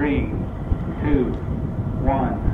[0.00, 0.32] Three,
[1.04, 1.26] two,
[2.00, 2.49] one.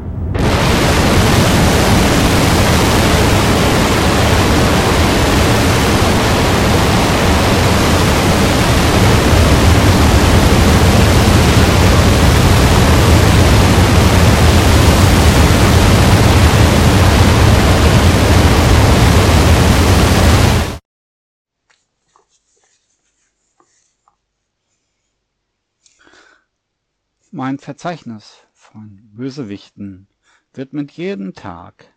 [27.46, 30.08] Mein Verzeichnis von Bösewichten
[30.52, 31.94] wird mit jedem Tag,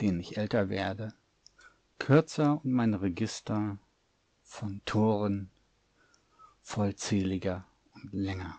[0.00, 1.14] den ich älter werde,
[2.00, 3.78] kürzer und mein Register
[4.42, 5.52] von Toren
[6.62, 7.64] vollzähliger
[7.94, 8.58] und länger.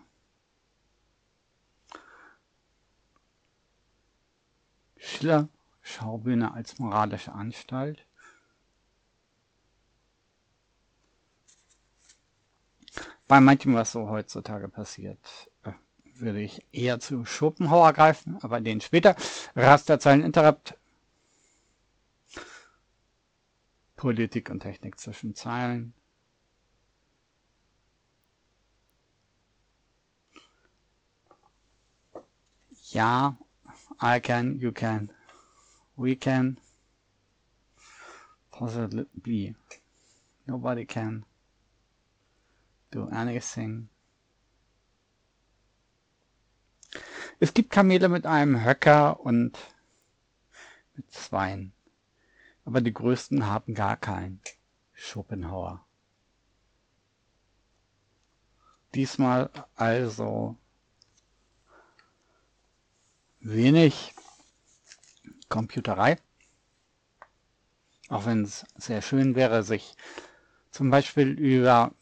[4.96, 5.50] Schiller
[5.82, 8.03] Schaubühne als moralische Anstalt
[13.28, 15.18] bei manchem, was so heutzutage passiert,
[15.64, 15.72] äh,
[16.16, 19.16] würde ich eher zu Schopenhauer greifen, aber den später.
[19.56, 20.76] Rasterzeilen Interrupt.
[23.96, 25.94] Politik und Technik zwischen Zeilen.
[32.90, 33.36] Ja,
[34.00, 35.10] I can, you can,
[35.96, 36.58] we can,
[38.52, 39.56] possibly,
[40.46, 41.24] nobody can
[42.94, 43.88] do anything.
[47.40, 49.58] Es gibt Kamele mit einem Höcker und
[50.94, 51.72] mit Zweien.
[52.64, 54.40] Aber die größten haben gar keinen.
[54.92, 55.84] Schopenhauer.
[58.94, 60.56] Diesmal also
[63.40, 64.14] wenig
[65.48, 66.18] Computerei.
[68.08, 69.96] Auch wenn es sehr schön wäre, sich
[70.70, 71.92] zum Beispiel über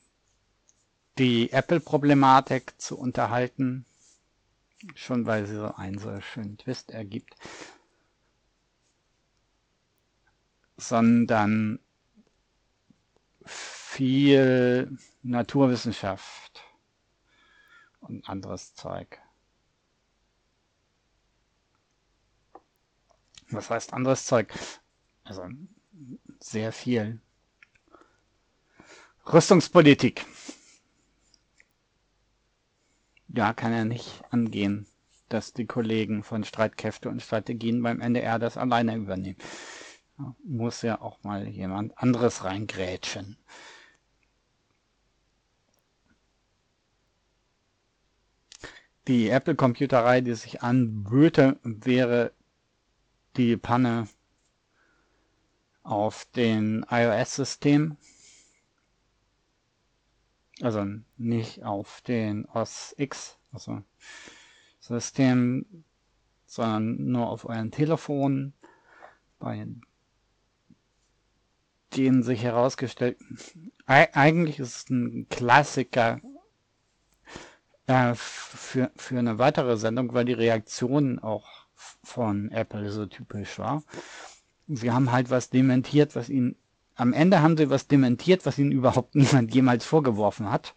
[1.19, 3.85] die Apple-Problematik zu unterhalten,
[4.95, 7.35] schon weil sie so einen so schönen Twist ergibt,
[10.77, 11.79] sondern
[13.45, 16.63] viel Naturwissenschaft
[18.01, 19.21] und anderes Zeug.
[23.51, 24.53] Was heißt anderes Zeug?
[25.25, 25.47] Also
[26.41, 27.21] sehr viel.
[29.27, 30.25] Rüstungspolitik.
[33.35, 34.87] Ja, kann er nicht angehen,
[35.31, 39.39] dass die Kollegen von Streitkräfte und Strategien beim NDR das alleine übernehmen.
[40.19, 43.39] Ja, muss ja auch mal jemand anderes reingrätschen.
[49.09, 52.33] Die Apple-Computerei, die sich anböte, wäre
[53.37, 54.09] die Panne
[55.83, 57.97] auf den iOS-System.
[60.63, 60.87] Also
[61.17, 63.83] nicht auf den OS X, also
[64.79, 65.67] System,
[66.47, 68.53] sondern nur auf euren Telefon.
[69.41, 69.67] Bei
[71.97, 73.19] denen sich herausgestellt,
[73.87, 76.21] eigentlich ist es ein Klassiker
[77.89, 83.83] äh, für, für eine weitere Sendung, weil die Reaktion auch von Apple so typisch war.
[84.69, 86.55] Sie haben halt was dementiert, was ihnen,
[86.95, 90.75] am Ende haben sie was dementiert, was ihnen überhaupt niemand jemals vorgeworfen hat.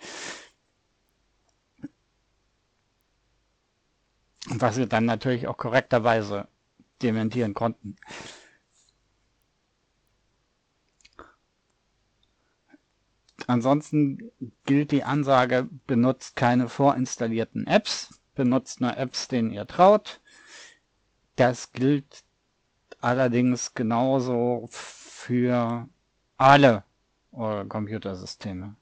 [4.49, 6.47] Und was sie dann natürlich auch korrekterweise
[7.01, 7.95] dementieren konnten.
[13.47, 14.31] Ansonsten
[14.65, 20.21] gilt die Ansage, benutzt keine vorinstallierten Apps, benutzt nur Apps, denen ihr traut.
[21.35, 22.23] Das gilt
[23.01, 25.87] allerdings genauso für
[26.37, 26.83] alle
[27.31, 28.75] eure Computersysteme.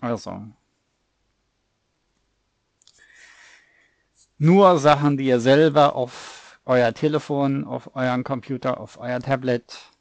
[0.00, 0.46] Also.
[4.38, 9.92] Nur Sachen, die ihr selber auf euer Telefon, auf euren Computer, auf euer Tablet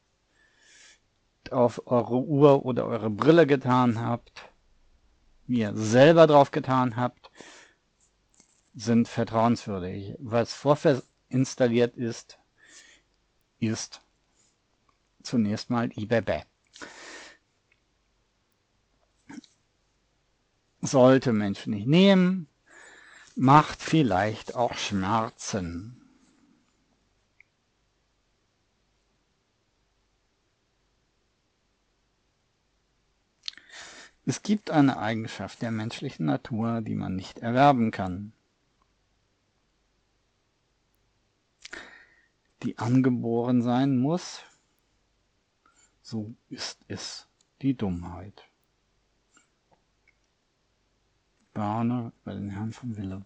[1.52, 4.50] auf eure Uhr oder eure Brille getan habt,
[5.48, 7.32] mir selber drauf getan habt,
[8.74, 10.16] sind vertrauenswürdig.
[10.20, 12.40] Was vorinstalliert ist,
[13.62, 14.02] ist
[15.24, 16.44] zunächst mal eBay.
[20.82, 22.48] Sollte Menschen nicht nehmen,
[23.36, 25.98] macht vielleicht auch Schmerzen.
[34.26, 38.34] Es gibt eine Eigenschaft der menschlichen Natur, die man nicht erwerben kann.
[42.64, 44.44] Die angeboren sein muss,
[46.02, 47.28] so ist es
[47.62, 48.48] die Dummheit.
[51.54, 53.26] Warne über den Herrn von Wille.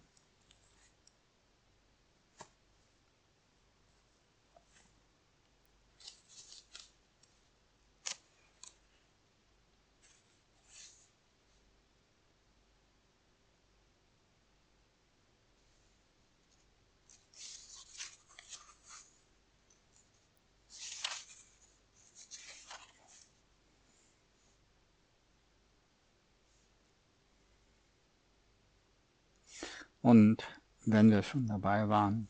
[30.06, 30.44] Und
[30.84, 32.28] wenn wir schon dabei waren,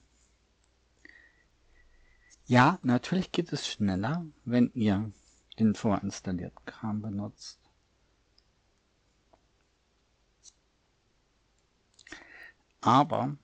[2.47, 5.13] ja, natürlich geht es schneller, wenn ihr
[5.59, 7.61] den vorinstallierten Kram benutzt.
[12.81, 13.37] Aber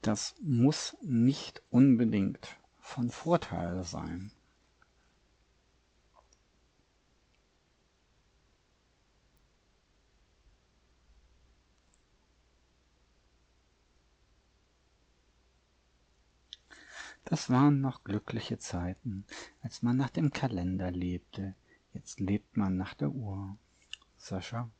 [0.00, 4.32] das muss nicht unbedingt von Vorteil sein.
[17.24, 19.24] Das waren noch glückliche Zeiten,
[19.62, 21.54] als man nach dem Kalender lebte.
[21.94, 23.56] Jetzt lebt man nach der Uhr.
[24.16, 24.70] Sascha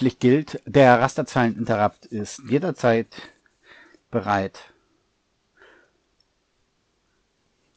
[0.00, 3.08] üblich gilt, der Rasterzeileninterrupt ist jederzeit
[4.10, 4.72] bereit,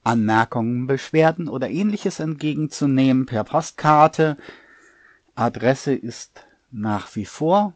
[0.05, 4.37] Anmerkungen, Beschwerden oder ähnliches entgegenzunehmen per Postkarte.
[5.35, 7.73] Adresse ist nach wie vor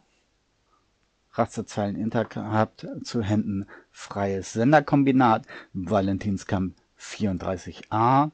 [1.33, 8.31] Rasterzeileninterrupt zu Händen Freies Senderkombinat Valentinskamp 34a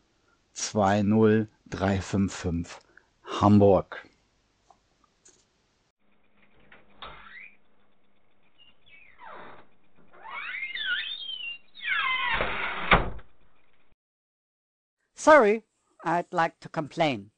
[0.53, 2.77] 20355
[3.41, 4.07] Hamburg.
[15.23, 15.63] Sorry,
[16.03, 17.31] I'd like to complain.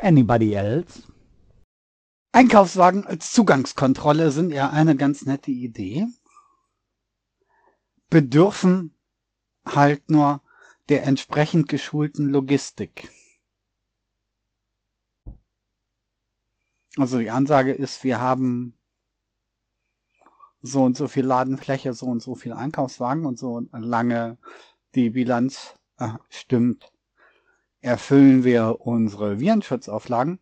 [0.00, 1.04] Anybody else?
[2.32, 6.08] Einkaufswagen als Zugangskontrolle sind ja eine ganz nette Idee.
[8.10, 8.92] Bedürfen
[9.64, 10.42] halt nur
[10.88, 13.08] der entsprechend geschulten Logistik.
[16.96, 18.76] Also die Ansage ist, wir haben
[20.66, 24.38] so und so viel Ladenfläche, so und so viel Einkaufswagen und so lange
[24.94, 26.90] die Bilanz äh, stimmt,
[27.82, 30.40] erfüllen wir unsere Virenschutzauflagen.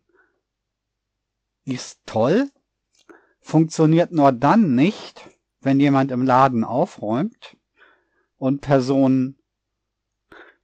[1.65, 2.49] Ist toll,
[3.41, 7.57] funktioniert nur dann nicht, wenn jemand im Laden aufräumt
[8.37, 9.37] und Personen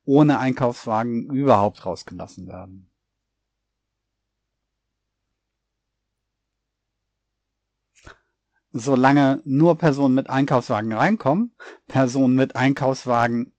[0.06, 2.89] ohne Einkaufswagen überhaupt rausgelassen werden.
[8.72, 11.54] Solange nur Personen mit Einkaufswagen reinkommen,
[11.88, 13.54] Personen mit Einkaufswagen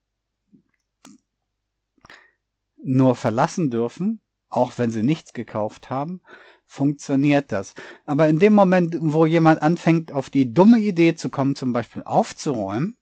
[2.83, 6.21] nur verlassen dürfen, auch wenn sie nichts gekauft haben,
[6.67, 7.75] funktioniert das.
[8.07, 12.03] Aber in dem Moment, wo jemand anfängt, auf die dumme Idee zu kommen, zum Beispiel
[12.05, 12.97] aufzuräumen,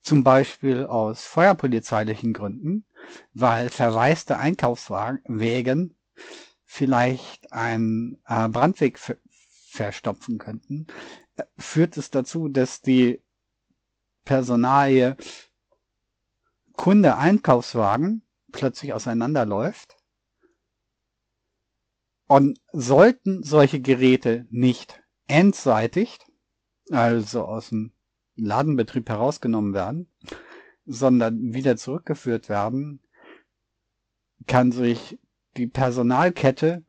[0.00, 2.86] zum Beispiel aus feuerpolizeilichen Gründen,
[3.34, 5.94] weil verwaiste Einkaufswagen
[6.64, 8.98] vielleicht ein äh, Brandweg
[9.84, 10.86] verstopfen könnten,
[11.36, 13.22] äh, führt es dazu, dass die
[14.24, 15.16] Personalie
[16.74, 19.96] Kunde Einkaufswagen plötzlich auseinanderläuft.
[22.26, 26.26] Und sollten solche Geräte nicht endseitigt,
[26.90, 27.92] also aus dem
[28.36, 30.12] Ladenbetrieb herausgenommen werden,
[30.84, 33.00] sondern wieder zurückgeführt werden,
[34.46, 35.18] kann sich
[35.56, 36.84] die Personalkette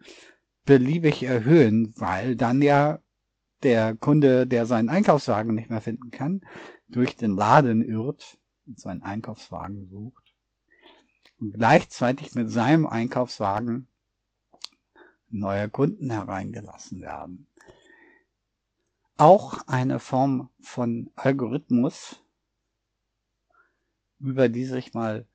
[0.70, 3.00] beliebig erhöhen, weil dann ja
[3.64, 6.42] der Kunde, der seinen Einkaufswagen nicht mehr finden kann,
[6.88, 10.36] durch den Laden irrt und seinen Einkaufswagen sucht
[11.40, 13.88] und gleichzeitig mit seinem Einkaufswagen
[15.30, 17.48] neue Kunden hereingelassen werden.
[19.18, 22.24] Auch eine Form von Algorithmus,
[24.20, 25.26] über die sich mal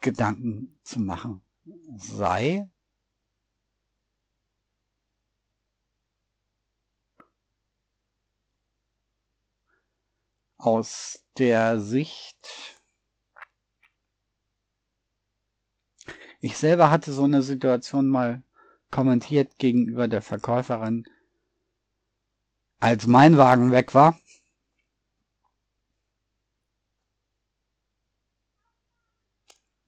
[0.00, 1.42] Gedanken zu machen
[1.96, 2.68] sei
[10.66, 12.80] aus der Sicht,
[16.40, 18.42] ich selber hatte so eine Situation mal
[18.90, 21.06] kommentiert gegenüber der Verkäuferin,
[22.80, 24.18] als mein Wagen weg war.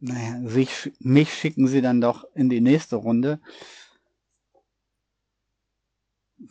[0.00, 3.40] Naja, sich, mich schicken sie dann doch in die nächste Runde.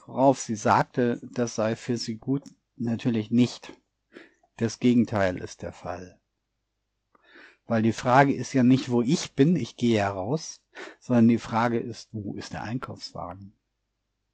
[0.05, 2.43] Worauf sie sagte, das sei für sie gut,
[2.75, 3.72] natürlich nicht.
[4.58, 6.20] Das Gegenteil ist der Fall.
[7.68, 10.62] Weil die Frage ist ja nicht, wo ich bin, ich gehe ja raus,
[11.00, 13.54] sondern die Frage ist, wo ist der Einkaufswagen?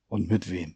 [0.08, 0.76] Und mit wem?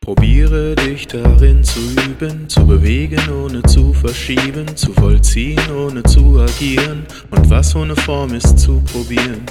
[0.00, 7.04] Probiere dich darin zu üben, zu bewegen ohne zu verschieben, zu vollziehen ohne zu agieren
[7.30, 9.44] und was ohne Form ist zu probieren.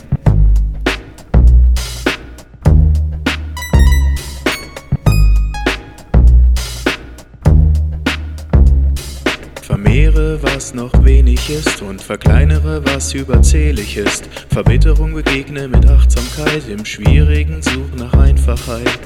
[10.11, 14.27] Vermehre, was noch wenig ist und verkleinere, was überzählig ist.
[14.49, 18.99] Verbitterung begegne mit Achtsamkeit, im Schwierigen such nach Einfachheit.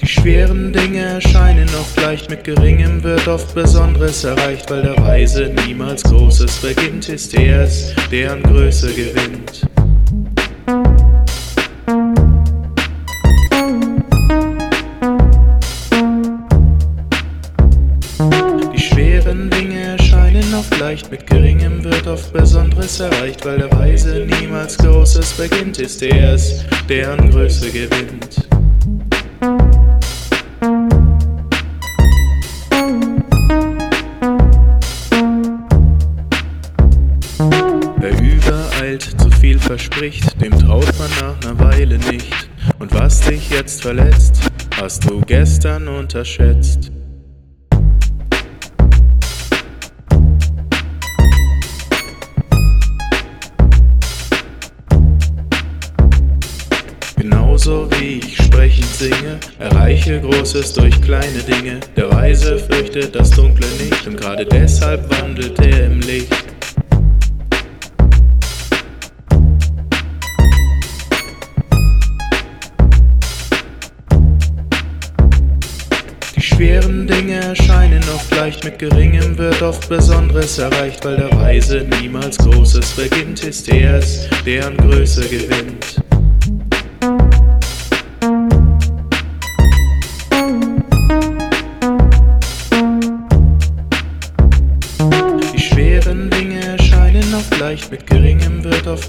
[0.00, 5.52] Die schweren Dinge erscheinen oft leicht, mit geringem wird oft Besonderes erreicht, weil der Weise
[5.66, 9.71] niemals Großes beginnt, ist er es, der an Größe gewinnt.
[22.82, 28.48] Besonderes erreicht, weil der Weise niemals Großes beginnt, ist er es, der an Größe gewinnt.
[37.98, 42.48] Wer übereilt zu viel verspricht, dem traut man nach ner Weile nicht.
[42.80, 44.40] Und was dich jetzt verletzt,
[44.80, 46.90] hast du gestern unterschätzt.
[59.92, 61.78] Erreiche Großes durch kleine Dinge.
[61.96, 66.32] Der Weise fürchtet das Dunkle nicht und gerade deshalb wandelt er im Licht.
[76.34, 81.86] Die schweren Dinge erscheinen oft leicht, mit geringem wird oft Besonderes erreicht, weil der Weise
[82.00, 86.01] niemals Großes beginnt, ist er es, der an Größe gewinnt.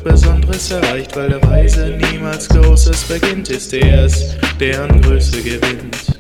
[0.04, 6.13] Besonderes erreicht, weil der Weise niemals Großes beginnt, ist er es, der an Größe gewinnt.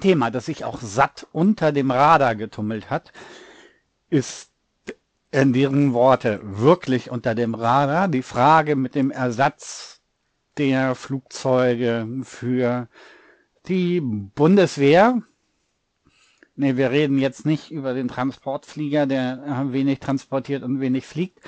[0.00, 3.12] Ein Thema, das sich auch satt unter dem Radar getummelt hat,
[4.08, 4.50] ist
[5.30, 10.00] in deren Worte wirklich unter dem Radar die Frage mit dem Ersatz
[10.56, 12.88] der Flugzeuge für
[13.68, 15.20] die Bundeswehr.
[16.56, 21.40] Nee, wir reden jetzt nicht über den Transportflieger, der wenig transportiert und wenig fliegt.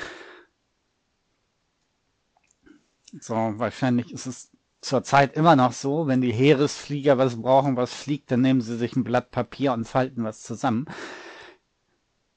[3.19, 4.52] So, wahrscheinlich ist es
[4.83, 8.95] zurzeit immer noch so, wenn die Heeresflieger was brauchen, was fliegt, dann nehmen sie sich
[8.97, 10.87] ein Blatt Papier und falten was zusammen.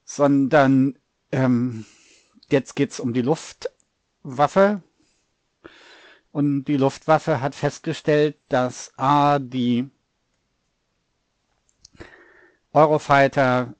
[0.05, 0.97] Sondern
[1.31, 1.85] ähm,
[2.49, 4.81] jetzt geht's um die Luftwaffe.
[6.31, 9.89] Und die Luftwaffe hat festgestellt, dass A, die
[12.73, 13.73] Eurofighter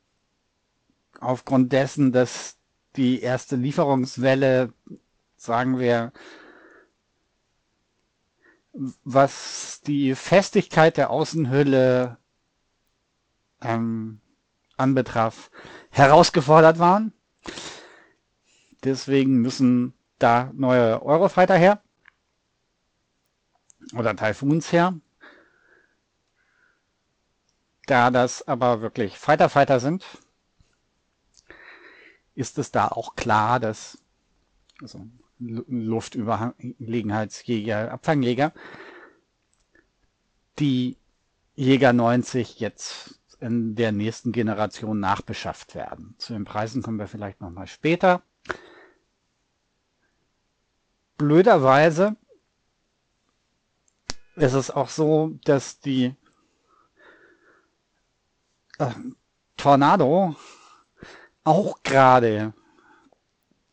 [1.19, 2.58] aufgrund dessen, dass
[2.95, 4.73] die erste Lieferungswelle,
[5.36, 6.13] sagen wir,
[9.03, 12.17] was die Festigkeit der Außenhülle
[13.61, 14.19] ähm,
[14.77, 15.49] anbetraf,
[15.89, 17.13] herausgefordert waren.
[18.83, 21.81] Deswegen müssen da neue Eurofighter her
[23.95, 24.99] oder Typhoons her.
[27.88, 30.03] Da das aber wirklich Fighter Fighter sind,
[32.33, 33.99] ist es da auch klar, dass
[34.81, 35.07] also
[35.39, 38.54] Luftüberlegenheitsjäger, Abfangjäger,
[40.60, 40.98] die
[41.56, 46.15] Jäger 90 jetzt in der nächsten Generation nachbeschafft werden.
[46.17, 48.24] Zu den Preisen kommen wir vielleicht nochmal später.
[51.17, 52.15] Blöderweise
[54.36, 56.13] ist es auch so, dass die
[58.80, 58.91] äh,
[59.58, 60.36] Tornado
[61.43, 62.54] auch gerade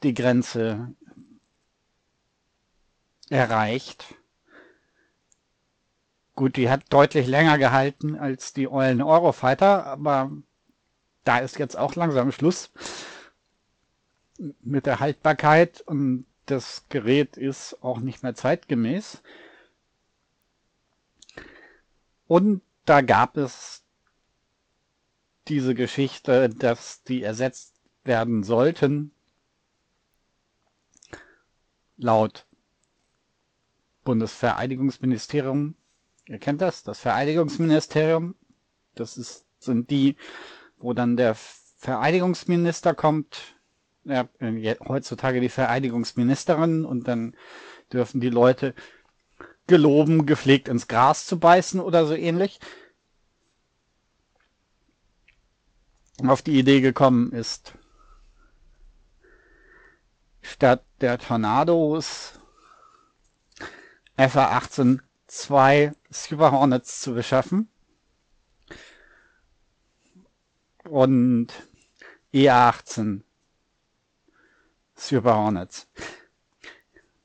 [0.02, 0.94] die Grenze
[3.32, 4.14] erreicht.
[6.34, 10.30] Gut, die hat deutlich länger gehalten als die Eulen Eurofighter, aber
[11.24, 12.70] da ist jetzt auch langsam Schluss
[14.60, 19.22] mit der Haltbarkeit und das Gerät ist auch nicht mehr zeitgemäß.
[22.26, 23.82] Und da gab es
[25.48, 29.12] diese Geschichte, dass die ersetzt werden sollten.
[31.96, 32.46] Laut
[34.04, 35.74] Bundesverteidigungsministerium.
[36.26, 38.34] Ihr kennt das, das Verteidigungsministerium.
[38.94, 40.16] Das ist, sind die,
[40.78, 41.34] wo dann der
[41.78, 43.56] Verteidigungsminister kommt,
[44.04, 44.28] ja,
[44.86, 47.36] heutzutage die Verteidigungsministerin und dann
[47.92, 48.74] dürfen die Leute
[49.66, 52.60] geloben, gepflegt ins Gras zu beißen oder so ähnlich.
[56.26, 57.74] Auf die Idee gekommen ist,
[60.40, 62.38] statt der Tornados
[64.28, 67.68] FA-18 zwei Super Hornets zu beschaffen
[70.84, 71.48] und
[72.32, 73.22] EA-18
[74.94, 75.88] Super Hornets.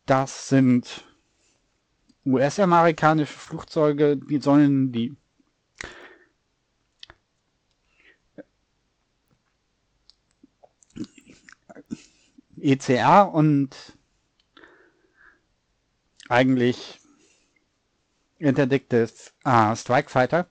[0.06, 1.06] Das sind
[2.26, 5.16] US-amerikanische Flugzeuge, die sollen die
[12.60, 13.97] ECR und
[16.30, 17.00] eigentlich
[18.40, 19.10] Interdictive
[19.44, 20.48] äh, Strike Fighter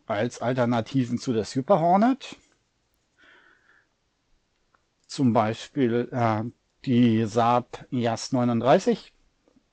[0.07, 2.35] als Alternativen zu der Super Hornet.
[5.05, 6.43] Zum Beispiel äh,
[6.85, 9.13] die Saab Jas 39.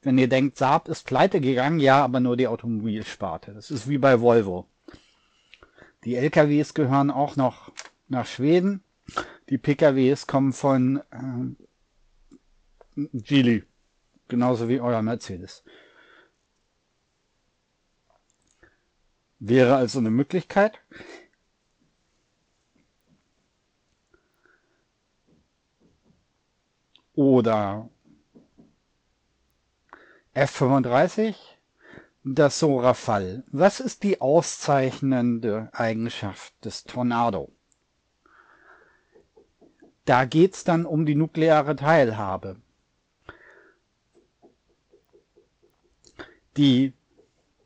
[0.02, 3.54] Wenn ihr denkt, Saab ist pleite gegangen, ja, aber nur die Automobilsparte.
[3.54, 4.68] Das ist wie bei Volvo.
[6.04, 7.72] Die LKWs gehören auch noch
[8.08, 8.82] nach Schweden.
[9.48, 13.64] Die PKWs kommen von äh, Geely,
[14.28, 15.64] genauso wie euer Mercedes.
[19.46, 20.80] Wäre also eine Möglichkeit.
[27.14, 27.90] Oder
[30.34, 31.34] F35,
[32.24, 33.44] das Sorafall.
[33.48, 37.52] Was ist die auszeichnende Eigenschaft des Tornado?
[40.06, 42.56] Da geht's dann um die nukleare Teilhabe.
[46.56, 46.94] Die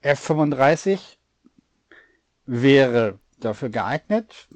[0.02, 1.17] F-35
[2.48, 4.48] wäre dafür geeignet.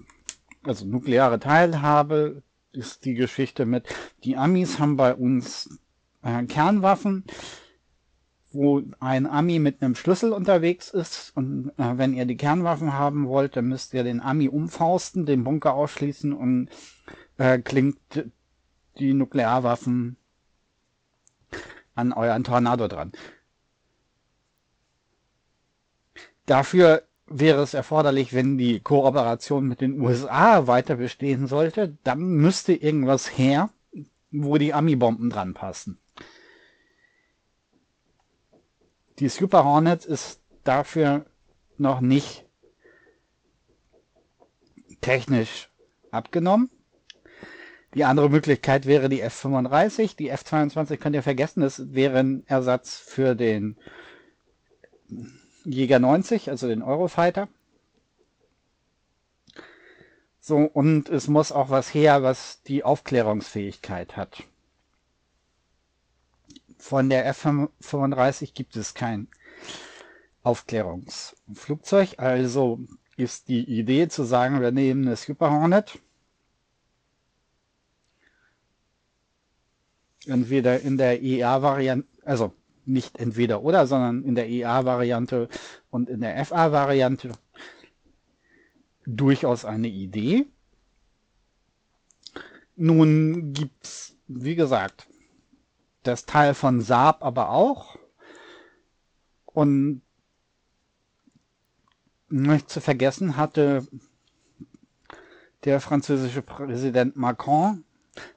[0.65, 3.87] Also nukleare Teilhabe ist die Geschichte mit,
[4.25, 5.79] die Amis haben bei uns
[6.23, 7.25] äh, Kernwaffen,
[8.51, 13.29] wo ein Ami mit einem Schlüssel unterwegs ist und äh, wenn ihr die Kernwaffen haben
[13.29, 16.71] wollt, dann müsst ihr den Ami umfausten, den Bunker ausschließen und
[17.37, 17.99] äh, klingt
[18.99, 20.17] die Nuklearwaffen
[21.95, 23.13] an euren Tornado dran.
[26.47, 27.03] Dafür
[27.39, 33.39] wäre es erforderlich, wenn die Kooperation mit den USA weiter bestehen sollte, dann müsste irgendwas
[33.39, 33.71] her,
[34.31, 35.99] wo die Ami-Bomben dran passen.
[39.19, 41.27] Die Super Hornet ist dafür
[41.77, 42.45] noch nicht
[45.01, 45.71] technisch
[46.11, 46.71] abgenommen.
[47.95, 50.17] Die andere Möglichkeit wäre die F-35.
[50.17, 53.77] Die F-22 könnt ihr vergessen, das wäre ein Ersatz für den
[55.65, 57.49] Jäger 90, also den Eurofighter.
[60.41, 64.43] So, und es muss auch was her, was die Aufklärungsfähigkeit hat.
[66.79, 69.29] Von der F-35 gibt es kein
[70.43, 72.81] Aufklärungsflugzeug, also
[73.17, 76.01] ist die Idee zu sagen, wir nehmen eine Super Hornet,
[80.27, 82.53] entweder in der EA-Variante, also
[82.85, 85.49] nicht entweder oder, sondern in der EA-Variante
[85.91, 87.33] und in der FA-Variante
[89.07, 90.47] durchaus eine Idee.
[92.77, 95.07] Nun gibt's, wie gesagt,
[96.03, 97.99] das Teil von Saab aber auch.
[99.47, 100.03] Und
[102.29, 103.87] nicht zu vergessen hatte
[105.65, 107.85] der französische Präsident Macron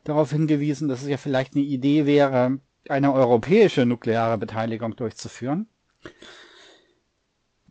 [0.04, 5.68] darauf hingewiesen, dass es ja vielleicht eine Idee wäre, eine europäische nukleare Beteiligung durchzuführen.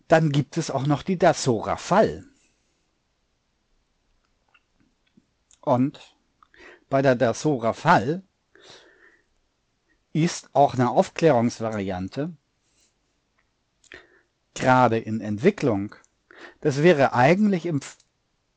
[0.09, 2.25] Dann gibt es auch noch die Dassault Rafale.
[5.61, 5.99] Und
[6.91, 8.23] bei der Dassault Rafale
[10.13, 12.33] ist auch eine Aufklärungsvariante
[14.55, 15.95] gerade in Entwicklung.
[16.61, 17.81] Das wäre eigentlich im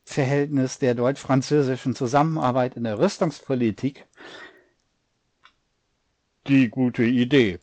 [0.05, 4.06] Verhältnis der deutsch-französischen Zusammenarbeit in der Rüstungspolitik
[6.47, 7.59] die gute Idee.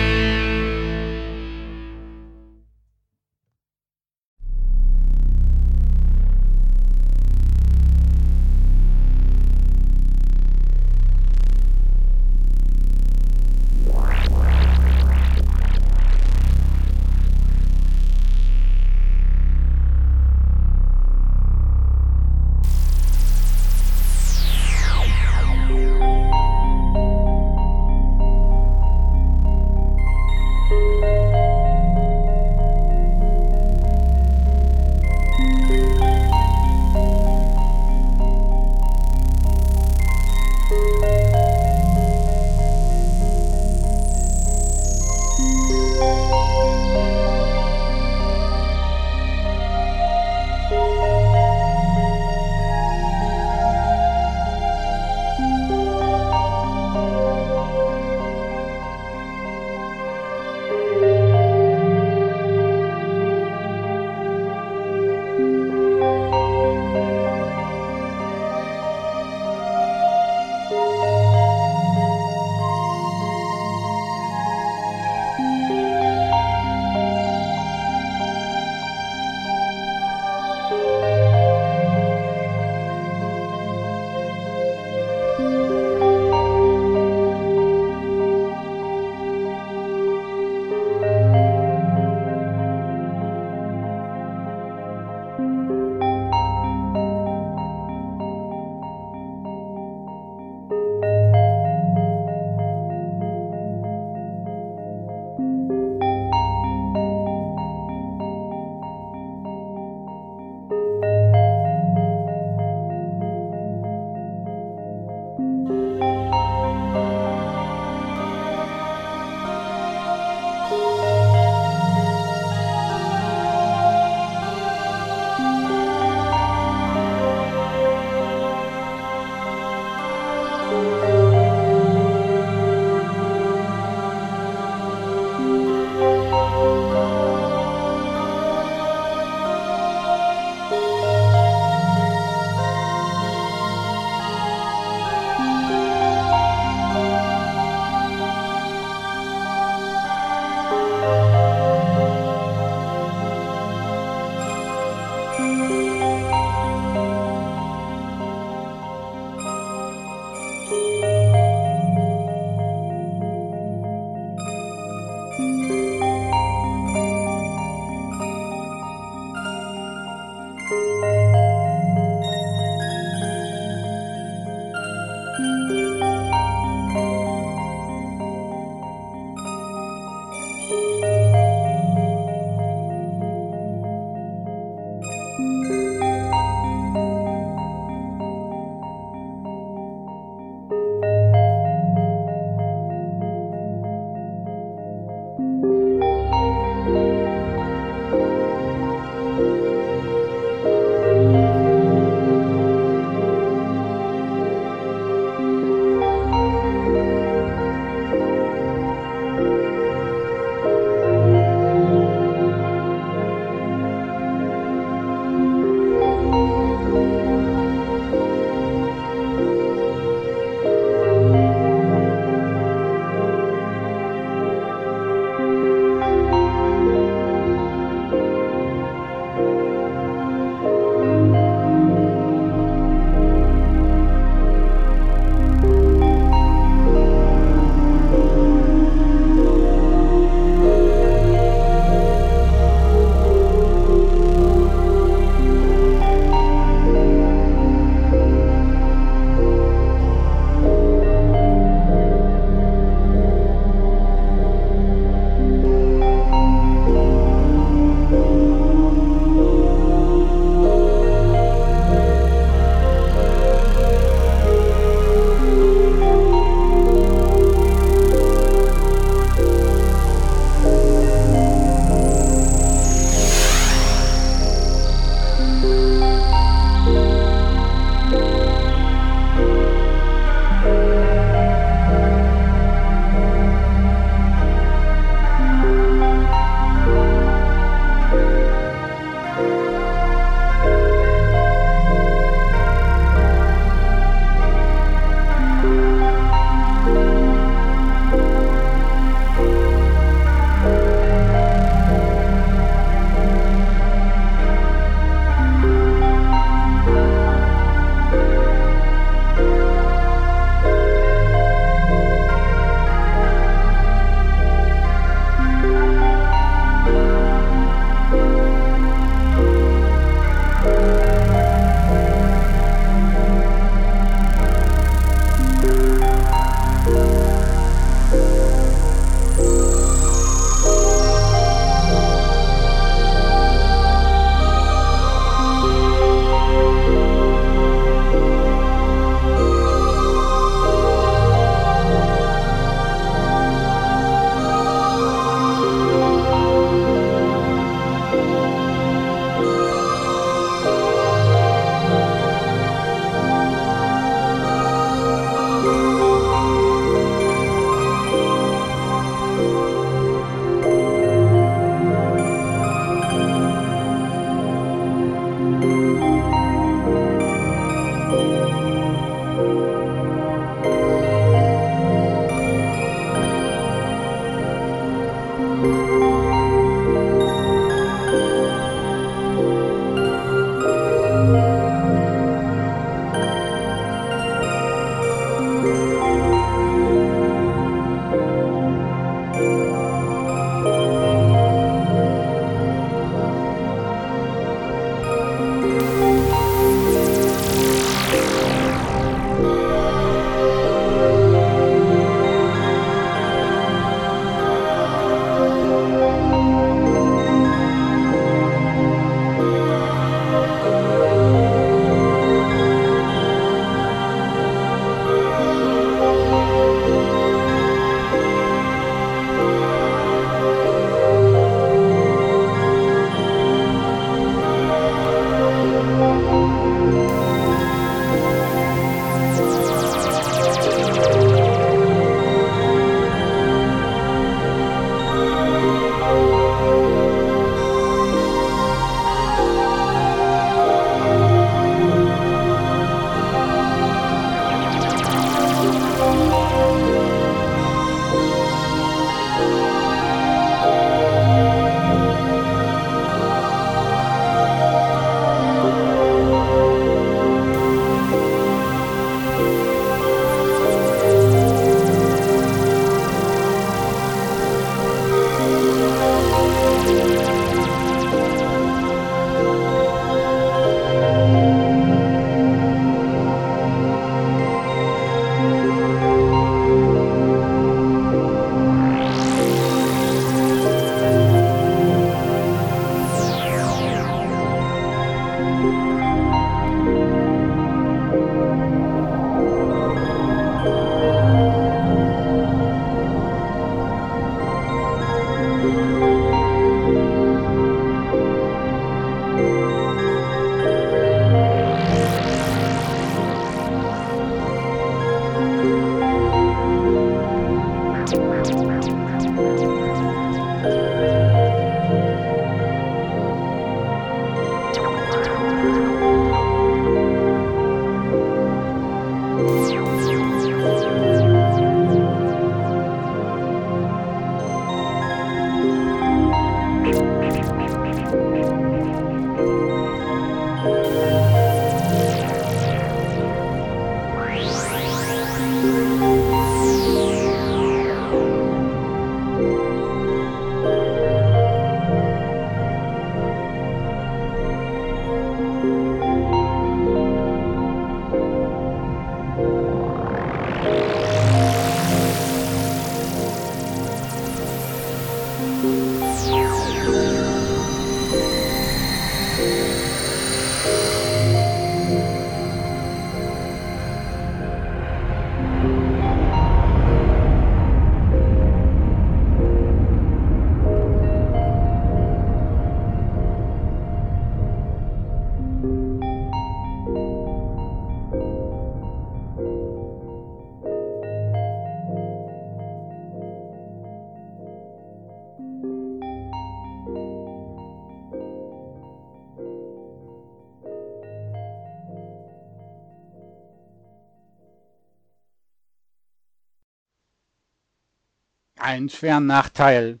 [598.66, 600.00] Einen schweren Nachteil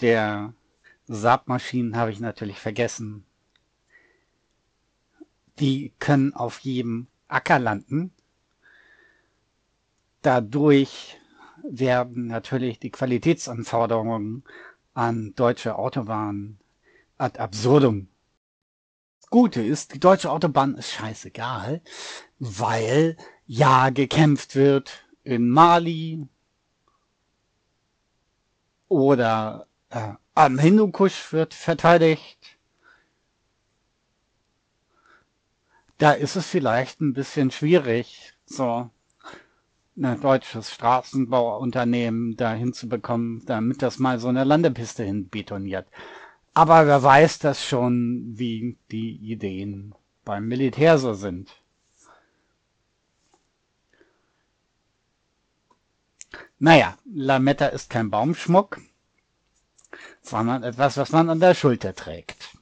[0.00, 0.54] der
[1.08, 3.24] Saab-Maschinen habe ich natürlich vergessen.
[5.58, 8.12] Die können auf jedem Acker landen.
[10.22, 11.18] Dadurch
[11.64, 14.44] werden natürlich die Qualitätsanforderungen
[14.94, 16.60] an deutsche Autobahnen
[17.16, 18.06] ad absurdum.
[19.22, 21.82] Das Gute ist, die deutsche Autobahn ist scheißegal,
[22.38, 23.16] weil
[23.48, 26.28] ja gekämpft wird in Mali
[28.88, 32.58] oder äh, am Hindukusch wird verteidigt.
[35.98, 38.90] Da ist es vielleicht ein bisschen schwierig, so
[39.96, 45.88] ein deutsches Straßenbauunternehmen da hinzubekommen, damit das mal so eine Landepiste hinbetoniert.
[46.54, 51.57] Aber wer weiß das schon, wie die Ideen beim Militär so sind.
[56.58, 58.80] Naja, Lametta ist kein Baumschmuck,
[60.22, 62.57] sondern etwas, was man an der Schulter trägt.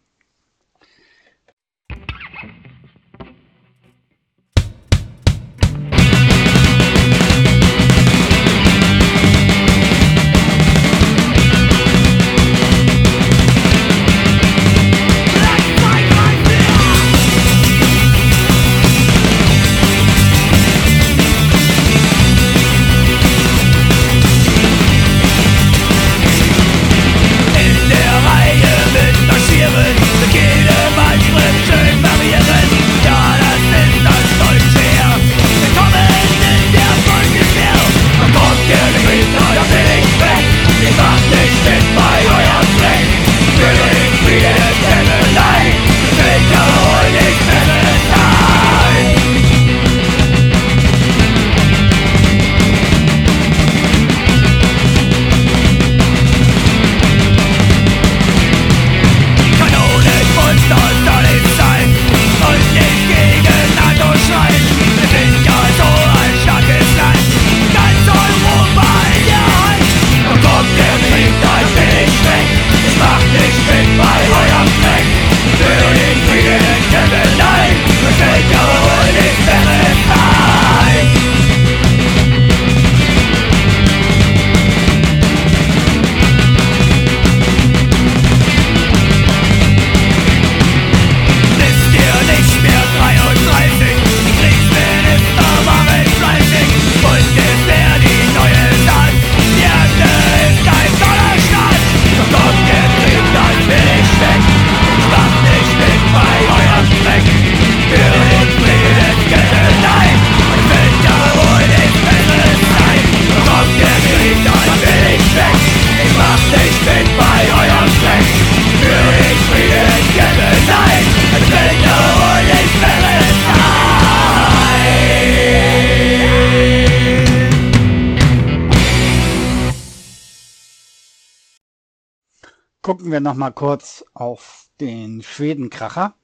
[132.87, 136.15] Gucken wir noch mal kurz auf den Schwedenkracher.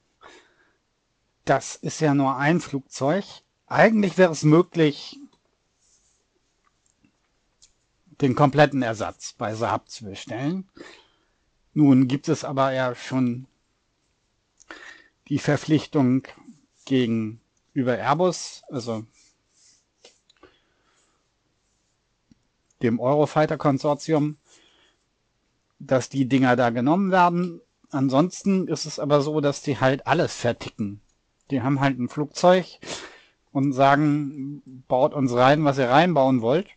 [1.44, 3.24] Das ist ja nur ein Flugzeug.
[3.66, 5.18] Eigentlich wäre es möglich,
[8.20, 10.70] den kompletten Ersatz bei Saab zu bestellen.
[11.74, 13.48] Nun gibt es aber ja schon
[15.26, 16.28] die Verpflichtung
[16.84, 19.04] gegenüber Airbus, also
[22.82, 24.38] dem Eurofighter-Konsortium,
[25.87, 27.61] dass die Dinger da genommen werden.
[27.91, 31.01] Ansonsten ist es aber so, dass die halt alles verticken.
[31.51, 32.66] Die haben halt ein Flugzeug
[33.51, 36.68] und sagen, baut uns rein, was ihr reinbauen wollt.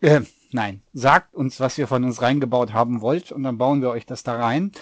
[0.00, 3.90] Äh, nein, sagt uns, was ihr von uns reingebaut haben wollt und dann bauen wir
[3.90, 4.72] euch das da rein.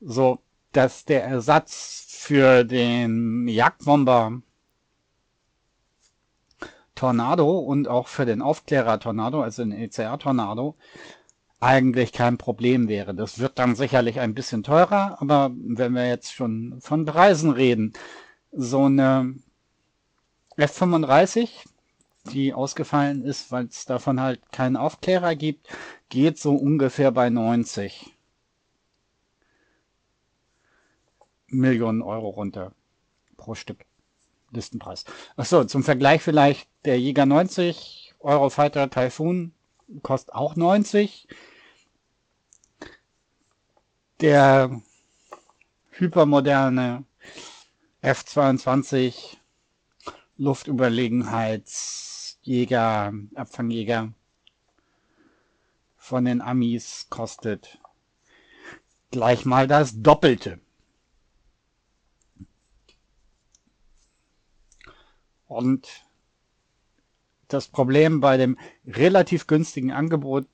[0.00, 0.40] So,
[0.72, 4.40] dass der Ersatz für den Jagdbomber
[6.94, 10.76] Tornado und auch für den Aufklärer Tornado, also den ECR Tornado,
[11.64, 13.14] eigentlich kein Problem wäre.
[13.14, 17.94] Das wird dann sicherlich ein bisschen teurer, aber wenn wir jetzt schon von Preisen reden,
[18.52, 19.34] so eine
[20.58, 21.48] F35,
[22.32, 25.68] die ausgefallen ist, weil es davon halt keinen Aufklärer gibt,
[26.10, 28.14] geht so ungefähr bei 90
[31.48, 32.72] Millionen Euro runter
[33.36, 33.84] pro Stück.
[34.50, 35.04] Listenpreis.
[35.36, 39.52] Achso, zum Vergleich vielleicht der Jäger 90 Eurofighter Typhoon
[40.02, 41.26] kostet auch 90.
[44.20, 44.80] Der
[45.90, 47.04] hypermoderne
[48.00, 49.36] F-22
[50.36, 54.12] Luftüberlegenheitsjäger, Abfangjäger
[55.96, 57.80] von den Amis kostet
[59.10, 60.60] gleich mal das Doppelte.
[65.48, 66.04] Und
[67.48, 70.46] das Problem bei dem relativ günstigen Angebot,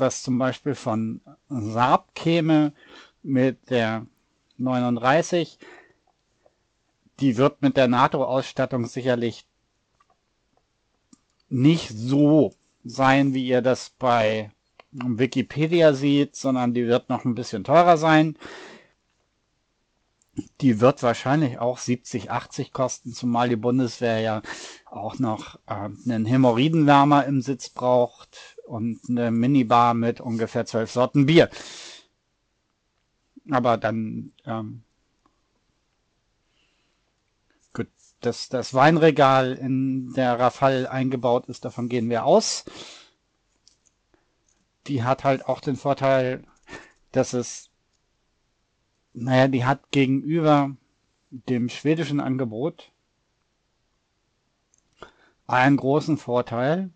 [0.00, 2.72] was zum Beispiel von Saab käme
[3.22, 4.06] mit der
[4.58, 5.58] 39,
[7.20, 9.46] die wird mit der NATO-Ausstattung sicherlich
[11.48, 14.50] nicht so sein, wie ihr das bei
[14.92, 18.36] Wikipedia seht, sondern die wird noch ein bisschen teurer sein.
[20.62, 24.42] Die wird wahrscheinlich auch 70, 80 kosten, zumal die Bundeswehr ja
[24.86, 31.26] auch noch äh, einen Hämorrhoidenwärmer im Sitz braucht und eine Minibar mit ungefähr zwölf Sorten
[31.26, 31.50] Bier.
[33.50, 34.82] Aber dann ähm,
[37.74, 37.88] gut,
[38.20, 42.64] dass das Weinregal in der Rafale eingebaut ist, davon gehen wir aus.
[44.86, 46.42] Die hat halt auch den Vorteil,
[47.12, 47.68] dass es
[49.12, 50.74] naja, die hat gegenüber
[51.30, 52.90] dem schwedischen Angebot
[55.46, 56.90] einen großen Vorteil.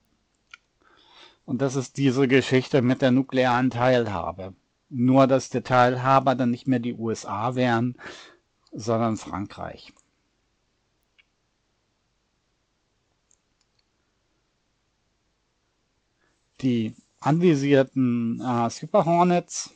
[1.46, 4.54] Und das ist diese Geschichte mit der nuklearen Teilhabe.
[4.90, 7.96] Nur, dass der Teilhaber dann nicht mehr die USA wären,
[8.72, 9.92] sondern Frankreich.
[16.60, 19.70] Die anvisierten äh, Super Hornets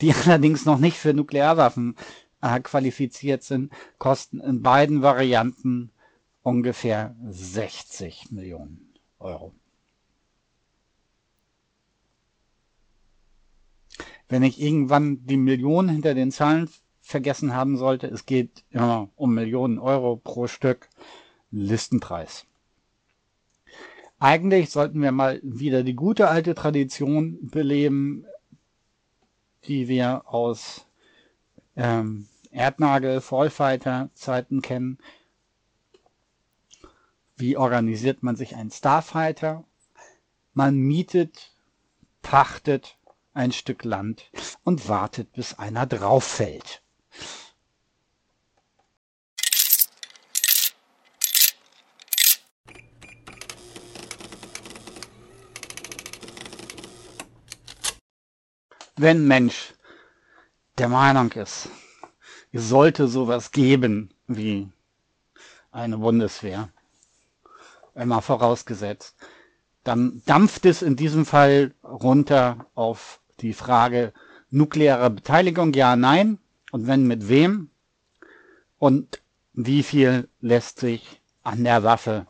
[0.00, 1.96] die allerdings noch nicht für Nuklearwaffen
[2.40, 5.90] äh, qualifiziert sind, kosten in beiden Varianten
[6.42, 9.52] ungefähr 60 Millionen Euro.
[14.28, 16.70] Wenn ich irgendwann die Millionen hinter den Zahlen
[17.00, 20.88] vergessen haben sollte, es geht immer um Millionen Euro pro Stück
[21.50, 22.46] Listenpreis.
[24.18, 28.24] Eigentlich sollten wir mal wieder die gute alte Tradition beleben,
[29.66, 30.86] die wir aus
[31.76, 34.98] ähm, Erdnagel, Fallfighter Zeiten kennen.
[37.36, 39.64] Wie organisiert man sich einen Starfighter?
[40.54, 41.52] Man mietet,
[42.22, 42.96] pachtet
[43.34, 44.30] ein Stück Land
[44.64, 46.84] und wartet, bis einer drauf fällt.
[58.96, 59.74] wenn Mensch
[60.78, 61.68] der Meinung ist,
[62.52, 64.70] es sollte sowas geben wie
[65.72, 66.68] eine Bundeswehr,
[67.94, 69.16] immer vorausgesetzt,
[69.82, 74.12] dann dampft es in diesem Fall runter auf die Frage
[74.50, 76.38] nukleare Beteiligung, ja, nein,
[76.70, 77.70] und wenn mit wem
[78.78, 79.22] und
[79.52, 82.26] wie viel lässt sich an der Waffe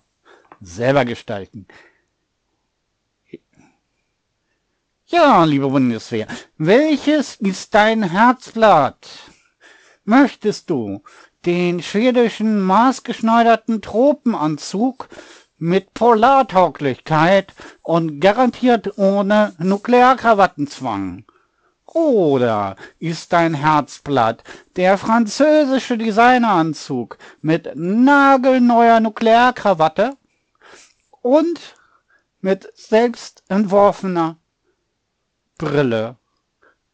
[0.61, 1.67] selber gestalten.
[5.07, 6.27] Ja, liebe Bundeswehr,
[6.57, 9.09] welches ist dein Herzblatt?
[10.05, 11.03] Möchtest du
[11.45, 15.09] den schwedischen maßgeschneiderten Tropenanzug
[15.65, 21.25] mit Polartauglichkeit und garantiert ohne Nuklearkrawattenzwang?
[21.87, 24.45] Oder ist dein Herzblatt
[24.77, 30.19] der französische Designeranzug mit nagelneuer Nuklearkrawatte
[31.23, 31.77] und
[32.43, 34.37] mit selbst entworfener
[35.57, 36.17] Brille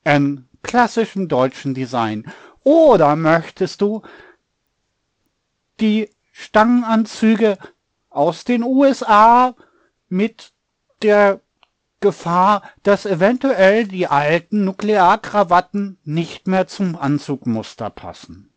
[0.04, 2.30] in klassischem deutschen Design?
[2.62, 4.02] Oder möchtest du
[5.80, 7.58] die Stangenanzüge
[8.10, 9.54] aus den USA
[10.08, 10.52] mit
[11.02, 11.40] der
[12.00, 18.50] Gefahr, dass eventuell die alten Nuklearkrawatten nicht mehr zum Anzugmuster passen.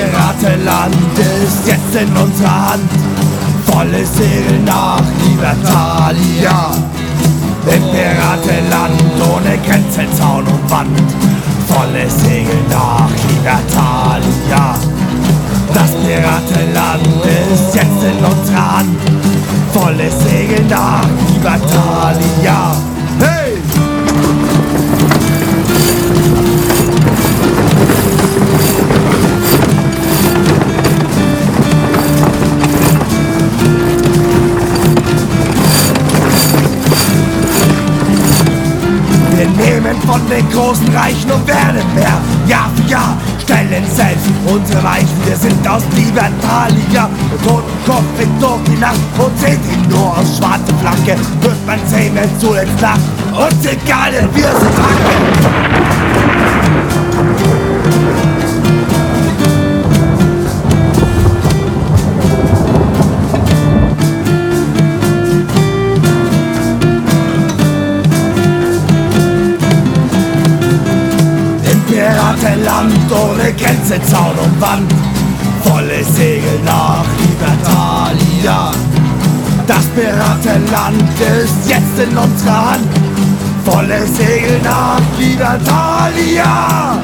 [0.00, 0.96] Piratenland
[1.44, 2.90] ist jetzt in unserer Hand.
[3.66, 6.72] Volle Segel nach Libertalia.
[7.66, 10.98] Im Piratenland ohne Grenze, Zaun und Wand.
[11.68, 14.74] Volle Segel nach Libertalia.
[15.74, 18.98] Das Piratenland ist jetzt in unserer Hand.
[19.74, 22.89] Volle Segel nach Libertalia.
[40.06, 42.18] Von den großen Reichen und werden mehr.
[42.46, 45.26] Jahr für Jahr stellen selbst unsere Weichen.
[45.26, 47.08] Wir sind aus Libertalia.
[47.30, 51.16] Der Totenkopf fliegt durch die Nacht und seht ihn nur aus schwarze Flanke.
[51.40, 53.00] Wird man sehen, wenn zuletzt lacht.
[53.32, 55.99] Uns egal, wir sind Hacken.
[73.70, 74.92] Grenze, Zaun und Wand.
[75.62, 78.72] Volle Segel nach Libertalia.
[79.64, 82.88] Das Piratenland ist jetzt in unserer Hand.
[83.64, 86.98] Volle Segel nach Libertalia.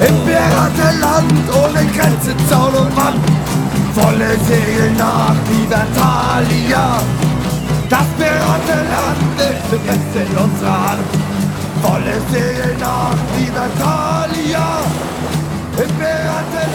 [0.00, 3.20] Im Piratenland ohne Grenze, Zaun und Wand.
[3.94, 7.02] Volle Segel nach Libertalia.
[7.90, 11.04] Das Piratenland ist jetzt in unserer Hand.
[11.82, 14.17] Volle Segel nach Libertalia.
[15.78, 16.67] Im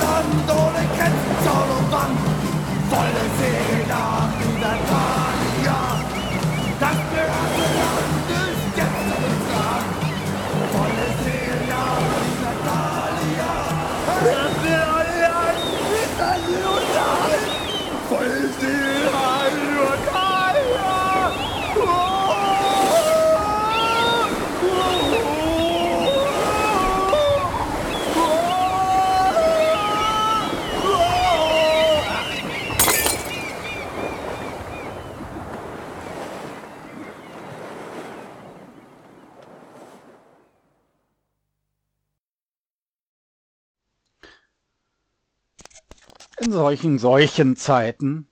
[46.64, 48.26] In solchen Seuchenzeiten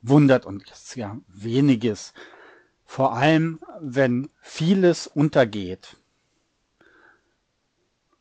[0.00, 2.14] wundert uns ja weniges.
[2.84, 5.96] Vor allem, wenn vieles untergeht.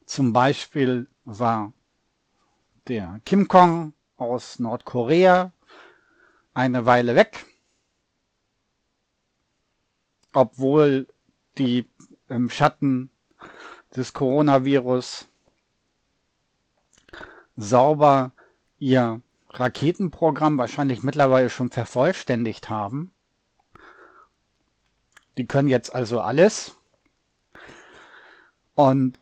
[0.07, 1.71] Zum Beispiel war
[2.87, 5.51] der Kim Kong aus Nordkorea
[6.55, 7.45] eine Weile weg,
[10.33, 11.05] obwohl
[11.59, 11.87] die
[12.27, 13.11] im Schatten
[13.95, 15.27] des Coronavirus
[17.55, 18.31] sauber
[18.81, 19.21] ihr
[19.51, 23.11] Raketenprogramm wahrscheinlich mittlerweile schon vervollständigt haben.
[25.37, 26.75] Die können jetzt also alles.
[28.73, 29.19] Und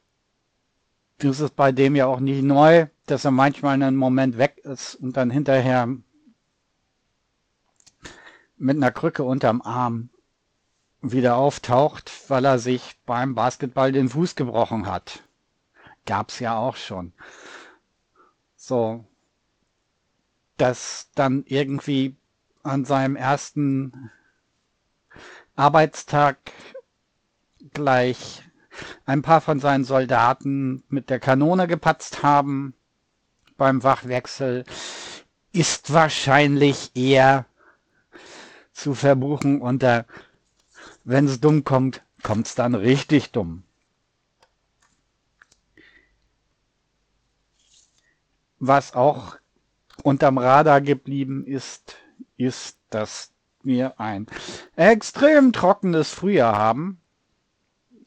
[1.17, 4.95] das ist bei dem ja auch nicht neu, dass er manchmal einen Moment weg ist
[4.95, 5.87] und dann hinterher
[8.57, 10.09] mit einer Krücke unterm Arm
[11.01, 15.23] wieder auftaucht, weil er sich beim Basketball den Fuß gebrochen hat.
[16.05, 17.13] Gab's ja auch schon.
[18.55, 19.05] So,
[20.59, 22.15] dass dann irgendwie
[22.63, 24.11] an seinem ersten
[25.55, 26.37] Arbeitstag
[27.73, 28.43] gleich
[29.05, 32.73] ein paar von seinen Soldaten mit der Kanone gepatzt haben
[33.57, 34.65] beim Wachwechsel,
[35.51, 37.45] ist wahrscheinlich eher
[38.71, 40.05] zu verbuchen unter,
[41.03, 43.63] wenn es dumm kommt, kommt es dann richtig dumm.
[48.59, 49.38] Was auch
[50.03, 51.97] unterm Radar geblieben ist,
[52.37, 53.31] ist, dass
[53.63, 54.27] wir ein
[54.75, 56.99] extrem trockenes Frühjahr haben,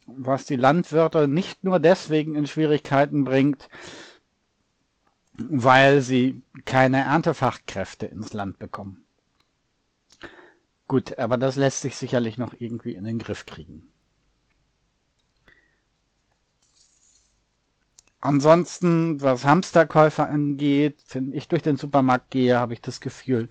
[0.07, 3.69] was die Landwirte nicht nur deswegen in Schwierigkeiten bringt,
[5.35, 9.05] weil sie keine Erntefachkräfte ins Land bekommen.
[10.89, 13.92] Gut, aber das lässt sich sicherlich noch irgendwie in den Griff kriegen.
[18.23, 23.49] Ansonsten, was Hamsterkäufer angeht, wenn ich durch den Supermarkt gehe, habe ich das Gefühl,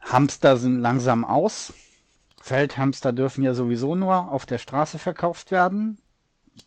[0.00, 1.74] Hamster sind langsam aus.
[2.40, 5.98] Feldhamster dürfen ja sowieso nur auf der Straße verkauft werden.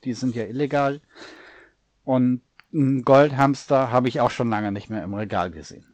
[0.03, 1.01] Die sind ja illegal.
[2.03, 5.87] Und einen Goldhamster habe ich auch schon lange nicht mehr im Regal gesehen.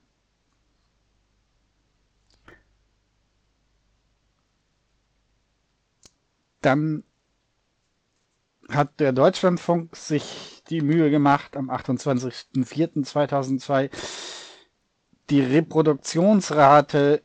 [6.62, 7.06] Dann
[8.76, 13.90] hat der Deutschlandfunk sich die Mühe gemacht, am 28.04.2002
[15.30, 17.22] die Reproduktionsrate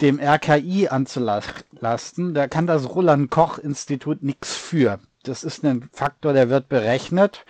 [0.00, 2.34] dem RKI anzulasten.
[2.34, 5.00] Da kann das Roland Koch Institut nichts für.
[5.24, 7.44] Das ist ein Faktor, der wird berechnet.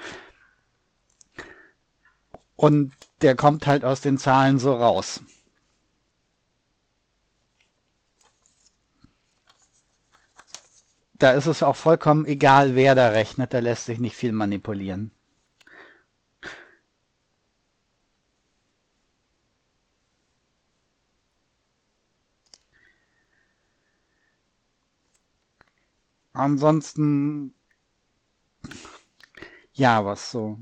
[2.57, 5.23] Und der kommt halt aus den Zahlen so raus.
[11.19, 15.13] Da ist es auch vollkommen egal, wer da rechnet, da lässt sich nicht viel manipulieren.
[26.33, 27.53] Ansonsten,
[29.73, 30.59] ja, was so.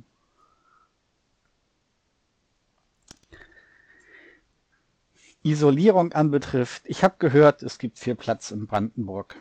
[5.43, 9.37] Isolierung anbetrifft, ich habe gehört, es gibt viel Platz in Brandenburg.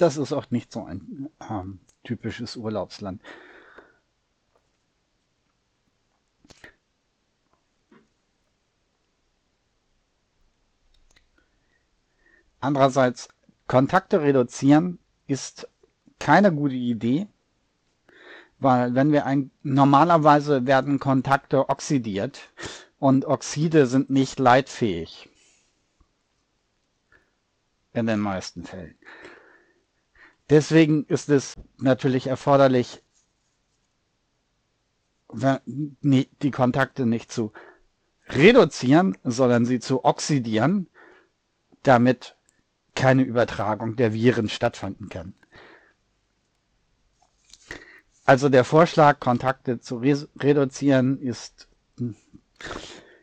[0.00, 3.20] Das ist auch nicht so ein ähm, typisches Urlaubsland.
[12.60, 13.28] Andererseits
[13.66, 15.68] Kontakte reduzieren ist
[16.18, 17.26] keine gute Idee,
[18.58, 22.48] weil wenn wir ein, normalerweise werden Kontakte oxidiert
[22.98, 25.28] und Oxide sind nicht leitfähig.
[27.92, 28.94] In den meisten Fällen.
[30.50, 33.02] Deswegen ist es natürlich erforderlich,
[35.32, 37.52] die Kontakte nicht zu
[38.28, 40.88] reduzieren, sondern sie zu oxidieren,
[41.84, 42.36] damit
[42.96, 45.34] keine Übertragung der Viren stattfinden kann.
[48.24, 51.68] Also der Vorschlag, Kontakte zu re reduzieren, ist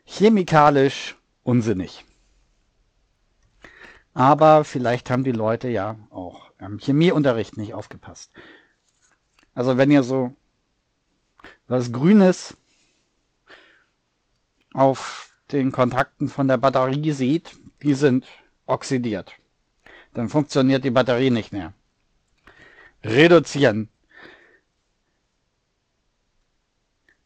[0.04, 2.06] chemikalisch unsinnig.
[4.14, 8.32] Aber vielleicht haben die Leute ja auch im Chemieunterricht nicht aufgepasst.
[9.54, 10.34] Also wenn ihr so
[11.66, 12.56] was Grünes
[14.72, 18.26] auf den Kontakten von der Batterie seht, die sind
[18.66, 19.34] oxidiert
[20.18, 21.72] dann funktioniert die Batterie nicht mehr.
[23.04, 23.88] Reduzieren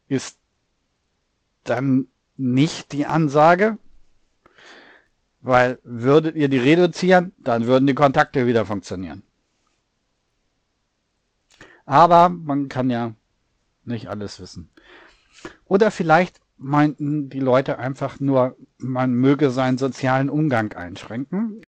[0.08, 0.38] ist
[1.64, 3.78] dann nicht die Ansage,
[5.42, 9.22] weil würdet ihr die reduzieren, dann würden die Kontakte wieder funktionieren.
[11.84, 13.14] Aber man kann ja
[13.84, 14.70] nicht alles wissen.
[15.66, 21.62] Oder vielleicht meinten die Leute einfach nur, man möge seinen sozialen Umgang einschränken.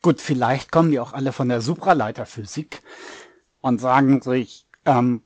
[0.00, 2.82] Gut, vielleicht kommen die auch alle von der Supraleiterphysik
[3.60, 5.22] und sagen sich, ähm,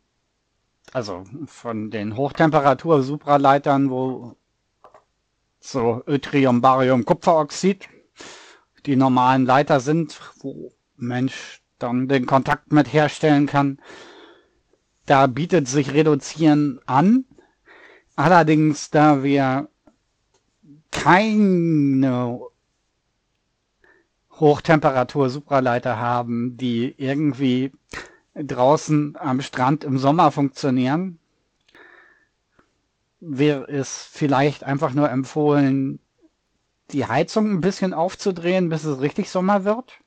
[0.92, 4.36] also von den Hochtemperatur-Supraleitern, wo
[5.66, 7.88] so Yttrium, Barium, Kupferoxid
[8.86, 13.78] die normalen Leiter sind, wo Mensch dann den Kontakt mit herstellen kann.
[15.04, 17.24] Da bietet sich Reduzieren an.
[18.14, 19.68] Allerdings, da wir
[20.90, 22.40] keine
[24.32, 27.72] Hochtemperatur-Supraleiter haben, die irgendwie
[28.34, 31.18] draußen am Strand im Sommer funktionieren,
[33.28, 36.00] wäre es vielleicht einfach nur empfohlen,
[36.92, 39.98] die Heizung ein bisschen aufzudrehen, bis es richtig Sommer wird.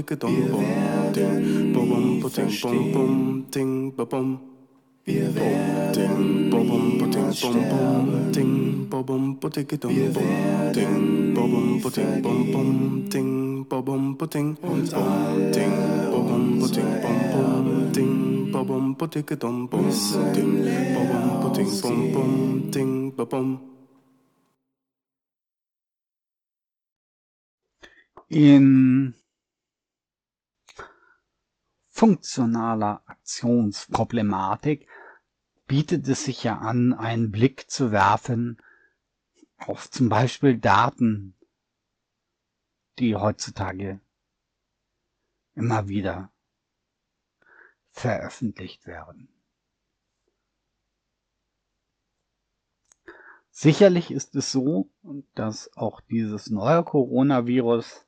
[0.00, 0.70] Bobum putige dum bum
[1.14, 4.28] ding bum bum ding bobum
[5.04, 9.34] wir werden bobum puting bum bum ding bum
[10.74, 14.12] ding bobum puting bum bum ding bum
[15.52, 15.74] ding
[16.12, 18.52] bobum puting bum bum ding
[19.40, 19.90] dum bum
[21.54, 23.48] ding bum bum ding bobum
[28.30, 29.14] In
[32.00, 34.88] funktionaler Aktionsproblematik
[35.66, 38.56] bietet es sich ja an, einen Blick zu werfen
[39.58, 41.36] auf zum Beispiel Daten,
[42.98, 44.00] die heutzutage
[45.54, 46.32] immer wieder
[47.90, 49.28] veröffentlicht werden.
[53.50, 54.88] Sicherlich ist es so,
[55.34, 58.06] dass auch dieses neue Coronavirus,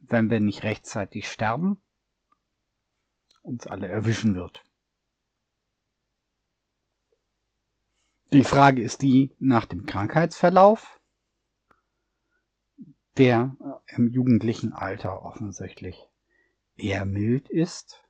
[0.00, 1.82] wenn wir nicht rechtzeitig sterben,
[3.46, 4.64] uns alle erwischen wird.
[8.32, 11.00] Die Frage ist die nach dem Krankheitsverlauf,
[13.16, 13.56] der
[13.86, 16.08] im jugendlichen Alter offensichtlich
[16.76, 18.02] eher mild ist.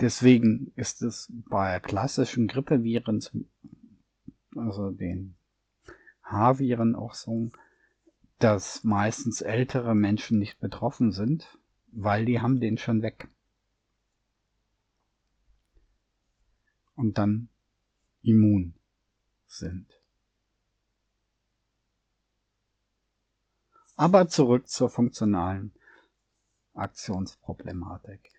[0.00, 3.22] Deswegen ist es bei klassischen Grippeviren,
[4.56, 5.36] also den
[6.24, 7.50] H-Viren auch so,
[8.38, 11.58] dass meistens ältere Menschen nicht betroffen sind,
[11.96, 13.28] weil die haben den schon weg.
[16.96, 17.48] Und dann
[18.22, 18.74] immun
[19.46, 19.86] sind.
[23.96, 25.72] Aber zurück zur funktionalen
[26.74, 28.32] Aktionsproblematik.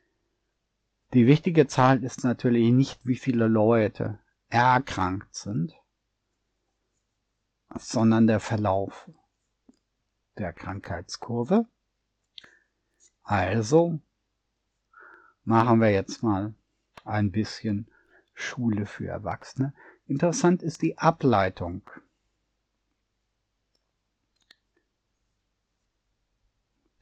[1.14, 4.20] Die wichtige Zahl ist natürlich nicht, wie viele Leute
[4.50, 5.74] erkrankt sind,
[7.78, 9.10] sondern der Verlauf
[10.38, 11.66] der Krankheitskurve.
[13.26, 14.00] Also
[15.46, 16.54] machen wir jetzt mal
[17.04, 17.88] ein bisschen
[18.36, 19.74] Schule für Erwachsene.
[20.06, 21.90] Interessant ist die Ableitung.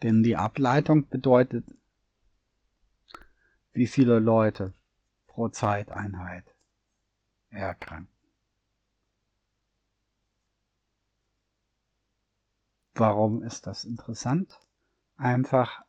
[0.02, 1.66] Denn die Ableitung bedeutet,
[3.74, 4.74] wie viele Leute
[5.28, 6.46] pro Zeiteinheit
[7.50, 8.08] erkranken.
[12.96, 14.60] Warum ist das interessant?
[15.18, 15.84] Einfach,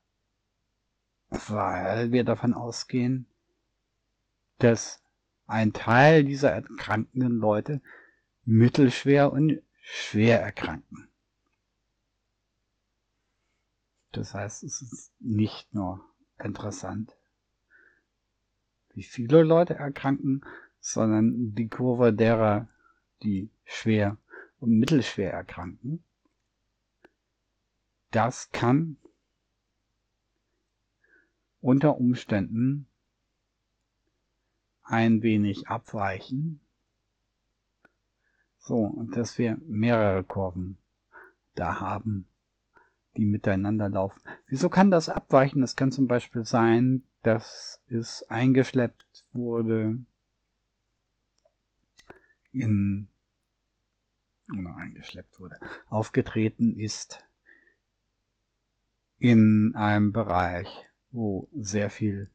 [1.48, 3.26] weil wir davon ausgehen,
[4.58, 5.02] dass
[5.46, 7.80] ein Teil dieser erkrankenden Leute
[8.44, 11.08] mittelschwer und schwer erkranken.
[14.12, 16.00] Das heißt, es ist nicht nur
[16.42, 17.16] interessant,
[18.94, 20.44] wie viele Leute erkranken,
[20.80, 22.68] sondern die Kurve derer,
[23.22, 24.16] die schwer
[24.60, 26.04] und mittelschwer erkranken.
[28.12, 28.96] Das kann
[31.64, 32.86] unter Umständen
[34.82, 36.60] ein wenig abweichen.
[38.58, 40.76] So, dass wir mehrere Kurven
[41.54, 42.28] da haben,
[43.16, 44.20] die miteinander laufen.
[44.46, 45.62] Wieso kann das abweichen?
[45.62, 50.04] Das kann zum Beispiel sein, dass es eingeschleppt wurde
[52.52, 53.08] in
[54.52, 55.58] oder eingeschleppt wurde,
[55.88, 57.24] aufgetreten ist
[59.18, 60.68] in einem Bereich,
[61.14, 62.28] wo sehr viel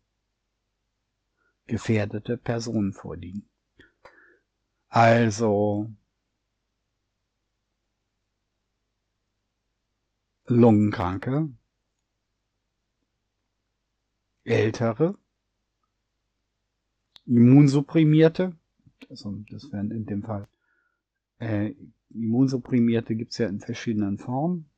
[1.68, 3.48] gefährdete Personen vorliegen.
[4.88, 5.92] Also
[10.46, 11.50] Lungenkranke,
[14.46, 15.16] Ältere,
[17.26, 18.58] Immunsupprimierte,
[19.10, 20.48] also das wären in dem Fall
[21.38, 21.76] äh,
[22.10, 24.70] Immunsupprimierte gibt es ja in verschiedenen Formen.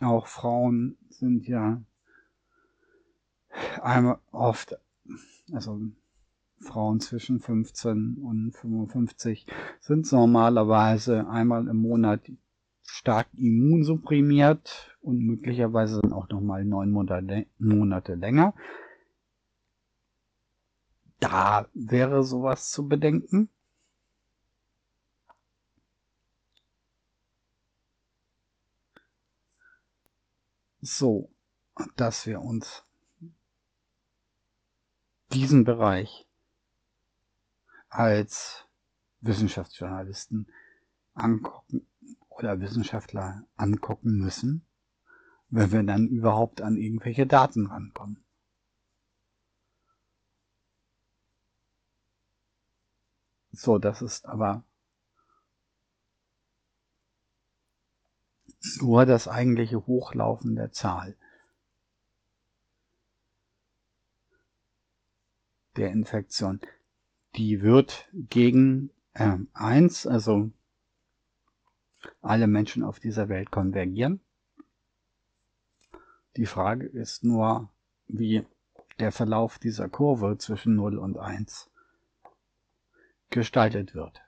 [0.00, 1.82] Auch Frauen sind ja
[3.82, 4.76] einmal oft
[5.52, 5.80] also
[6.60, 9.46] Frauen zwischen 15 und 55
[9.80, 12.20] sind normalerweise einmal im Monat
[12.82, 18.54] stark immunsupprimiert und möglicherweise dann auch nochmal neun Monate länger.
[21.18, 23.48] Da wäre sowas zu bedenken.
[30.82, 31.30] So,
[31.96, 32.84] dass wir uns
[35.32, 36.26] diesen Bereich
[37.88, 38.66] als
[39.20, 40.46] Wissenschaftsjournalisten
[41.14, 41.86] angucken
[42.28, 44.66] oder Wissenschaftler angucken müssen,
[45.48, 48.24] wenn wir dann überhaupt an irgendwelche Daten rankommen.
[53.52, 54.64] So, das ist aber
[58.80, 61.16] nur das eigentliche Hochlaufen der Zahl
[65.76, 66.60] der Infektion.
[67.36, 70.50] Die wird gegen äh, 1, also
[72.22, 74.20] alle Menschen auf dieser Welt konvergieren.
[76.36, 77.70] Die Frage ist nur,
[78.08, 78.44] wie
[78.98, 81.70] der Verlauf dieser Kurve zwischen 0 und 1
[83.30, 84.20] gestaltet wird.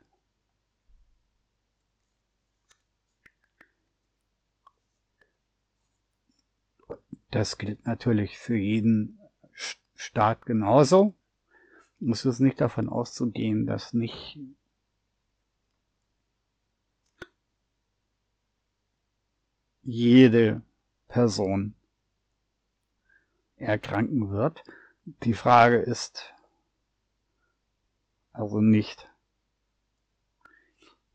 [7.31, 9.19] Das gilt natürlich für jeden
[9.95, 11.15] Staat genauso.
[12.11, 14.39] Es ist nicht davon auszugehen, dass nicht
[19.83, 20.63] jede
[21.07, 21.75] Person
[23.57, 24.65] erkranken wird.
[25.23, 26.33] Die Frage ist
[28.33, 29.09] also nicht,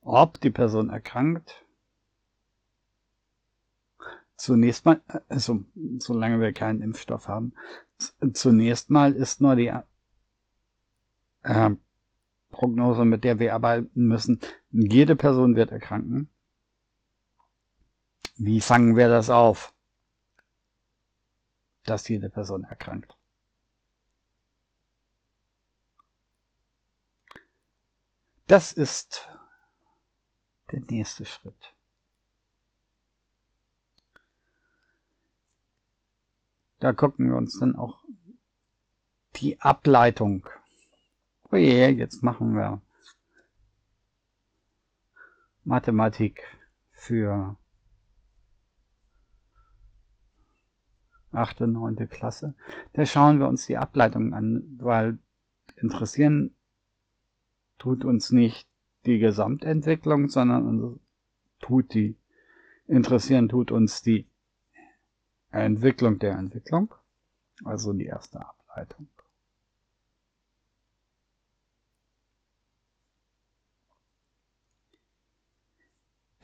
[0.02, 1.66] ob die Person erkrankt.
[4.38, 5.66] Zunächst mal, also
[5.98, 7.54] solange wir keinen Impfstoff haben,
[8.34, 9.74] zunächst mal ist nur die
[11.48, 11.76] äh,
[12.50, 14.40] Prognose, mit der wir arbeiten müssen,
[14.72, 16.30] jede Person wird erkranken.
[18.38, 19.74] Wie fangen wir das auf?
[21.84, 23.18] Dass jede Person erkrankt.
[28.48, 29.28] Das ist
[30.72, 31.74] der nächste Schritt.
[36.80, 38.04] Da gucken wir uns dann auch
[39.36, 40.48] die Ableitung.
[41.50, 42.82] Oh je, jetzt machen wir
[45.64, 46.44] Mathematik
[46.92, 47.56] für
[51.32, 52.54] achte, neunte Klasse.
[52.94, 55.20] Da schauen wir uns die Ableitung an, weil
[55.78, 56.54] interessieren
[57.78, 58.68] tut uns nicht
[59.06, 61.00] die Gesamtentwicklung, sondern
[61.60, 62.18] tut die,
[62.88, 64.28] interessieren tut uns die
[65.52, 66.94] Entwicklung der Entwicklung,
[67.64, 69.08] also die erste Ableitung.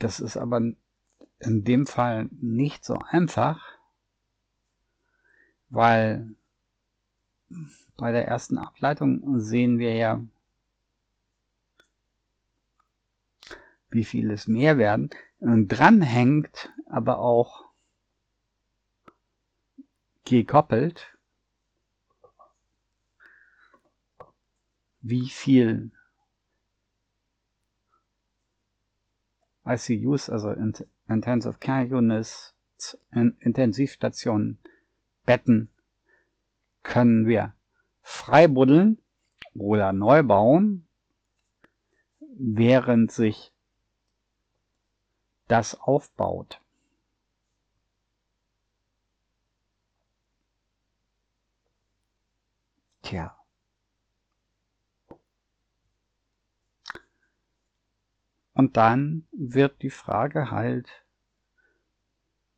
[0.04, 3.78] Das ist aber in dem Fall nicht so einfach,
[5.70, 6.36] weil
[7.96, 10.22] bei der ersten Ableitung sehen wir ja,
[13.88, 15.08] wie viel es mehr werden.
[15.38, 17.64] Und dran hängt aber auch
[20.26, 21.16] gekoppelt,
[25.00, 25.92] wie viel
[29.66, 30.50] ICUs, also
[31.08, 32.54] Intensive Care Units,
[33.12, 34.58] Intensivstationen
[35.24, 35.70] Betten
[36.82, 37.54] können wir
[38.02, 38.98] freibuddeln
[39.54, 40.86] oder neu bauen,
[42.36, 43.52] während sich
[45.48, 46.60] das aufbaut.
[53.02, 53.43] Tja.
[58.54, 60.88] Und dann wird die Frage halt,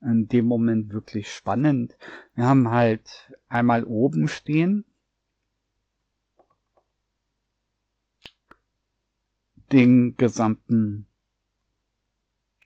[0.02, 1.96] in dem Moment wirklich spannend.
[2.34, 4.84] Wir haben halt einmal oben stehen
[9.72, 11.06] den gesamten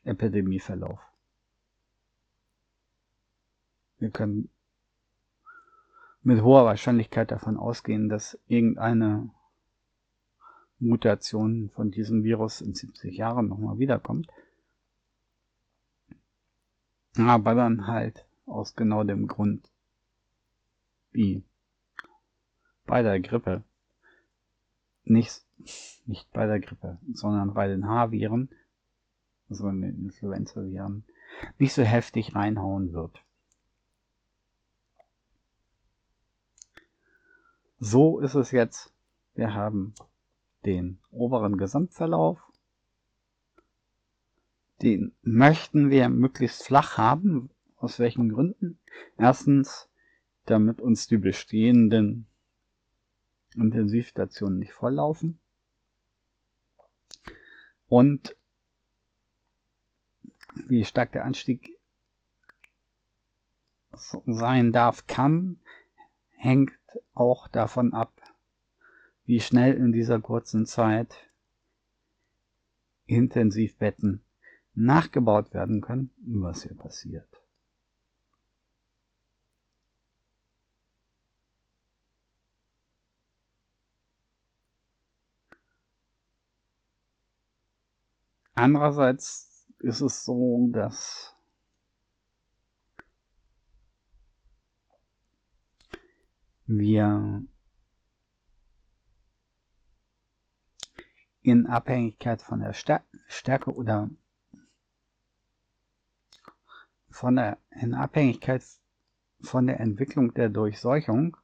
[0.05, 1.01] Epidemieverlauf.
[3.99, 4.51] Wir können
[6.23, 9.31] mit hoher Wahrscheinlichkeit davon ausgehen, dass irgendeine
[10.81, 14.29] Mutation von diesem Virus in 70 Jahren nochmal wiederkommt.
[17.17, 19.69] Aber dann halt aus genau dem Grund,
[21.13, 21.43] wie
[22.87, 23.63] bei der Grippe,
[25.05, 25.45] nicht,
[26.07, 28.49] nicht bei der Grippe, sondern bei den Haarviren,
[29.49, 31.05] also den Influenza-Viren,
[31.59, 33.23] nicht so heftig reinhauen wird.
[37.79, 38.93] So ist es jetzt.
[39.35, 39.95] Wir haben
[40.65, 42.51] den oberen Gesamtverlauf
[44.83, 47.51] den möchten wir möglichst flach haben.
[47.77, 48.79] Aus welchen Gründen?
[49.17, 49.89] Erstens,
[50.45, 52.27] damit uns die bestehenden
[53.55, 55.41] Intensivstationen nicht volllaufen.
[57.89, 58.37] Und
[60.55, 61.79] wie stark der Anstieg
[64.27, 65.59] sein darf, kann,
[66.37, 66.73] hängt
[67.15, 68.13] auch davon ab,
[69.31, 71.15] wie schnell in dieser kurzen Zeit
[73.07, 74.25] Intensivbetten
[74.75, 77.29] nachgebaut werden können, was hier passiert.
[88.57, 91.37] Andererseits ist es so, dass
[96.67, 97.45] wir
[101.51, 104.09] in Abhängigkeit von der Stärke oder
[107.11, 108.65] von der, in Abhängigkeit
[109.41, 111.37] von der Entwicklung der Durchseuchung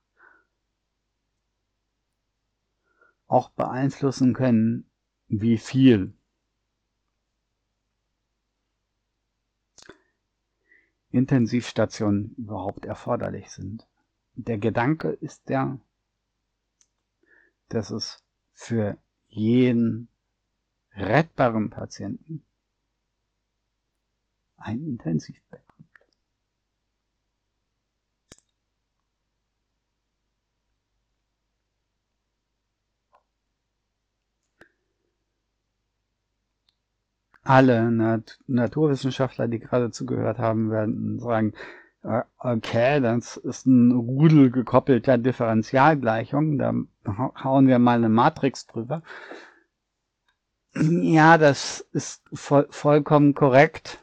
[3.26, 4.88] auch beeinflussen können,
[5.28, 6.14] wie viel
[11.10, 13.86] Intensivstationen überhaupt erforderlich sind.
[14.34, 15.80] Der Gedanke ist der,
[17.68, 18.22] dass es
[18.52, 18.98] für
[19.36, 20.08] jeden
[20.94, 22.42] rettbaren Patienten
[24.56, 25.62] ein Intensivbett.
[37.42, 41.52] Alle Nat Naturwissenschaftler, die gerade zugehört haben, werden sagen,
[42.38, 46.74] okay, das ist ein Rudel gekoppelter Differentialgleichung, da
[47.42, 49.02] hauen wir mal eine Matrix drüber.
[50.74, 53.98] Ja, das ist voll, vollkommen korrekt.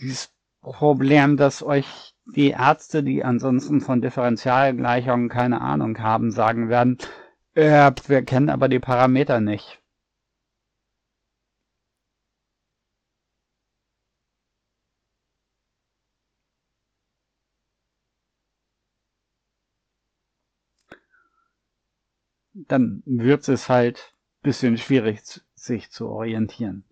[0.00, 6.98] Dieses Problem, dass euch die Ärzte, die ansonsten von Differentialgleichungen keine Ahnung haben, sagen werden,
[7.54, 9.80] äh, wir kennen aber die Parameter nicht.
[22.66, 25.20] Dann wird es halt bisschen schwierig,
[25.54, 26.84] sich zu orientieren.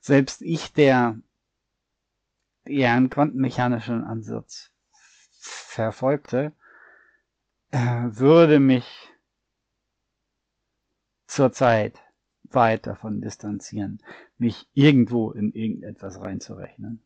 [0.00, 1.18] Selbst ich, der
[2.64, 4.70] eher einen quantenmechanischen Ansatz
[5.40, 6.52] verfolgte,
[7.70, 9.10] äh, würde mich
[11.26, 12.03] zurzeit
[12.54, 14.02] weit davon distanzieren,
[14.38, 17.02] mich irgendwo in irgendetwas reinzurechnen.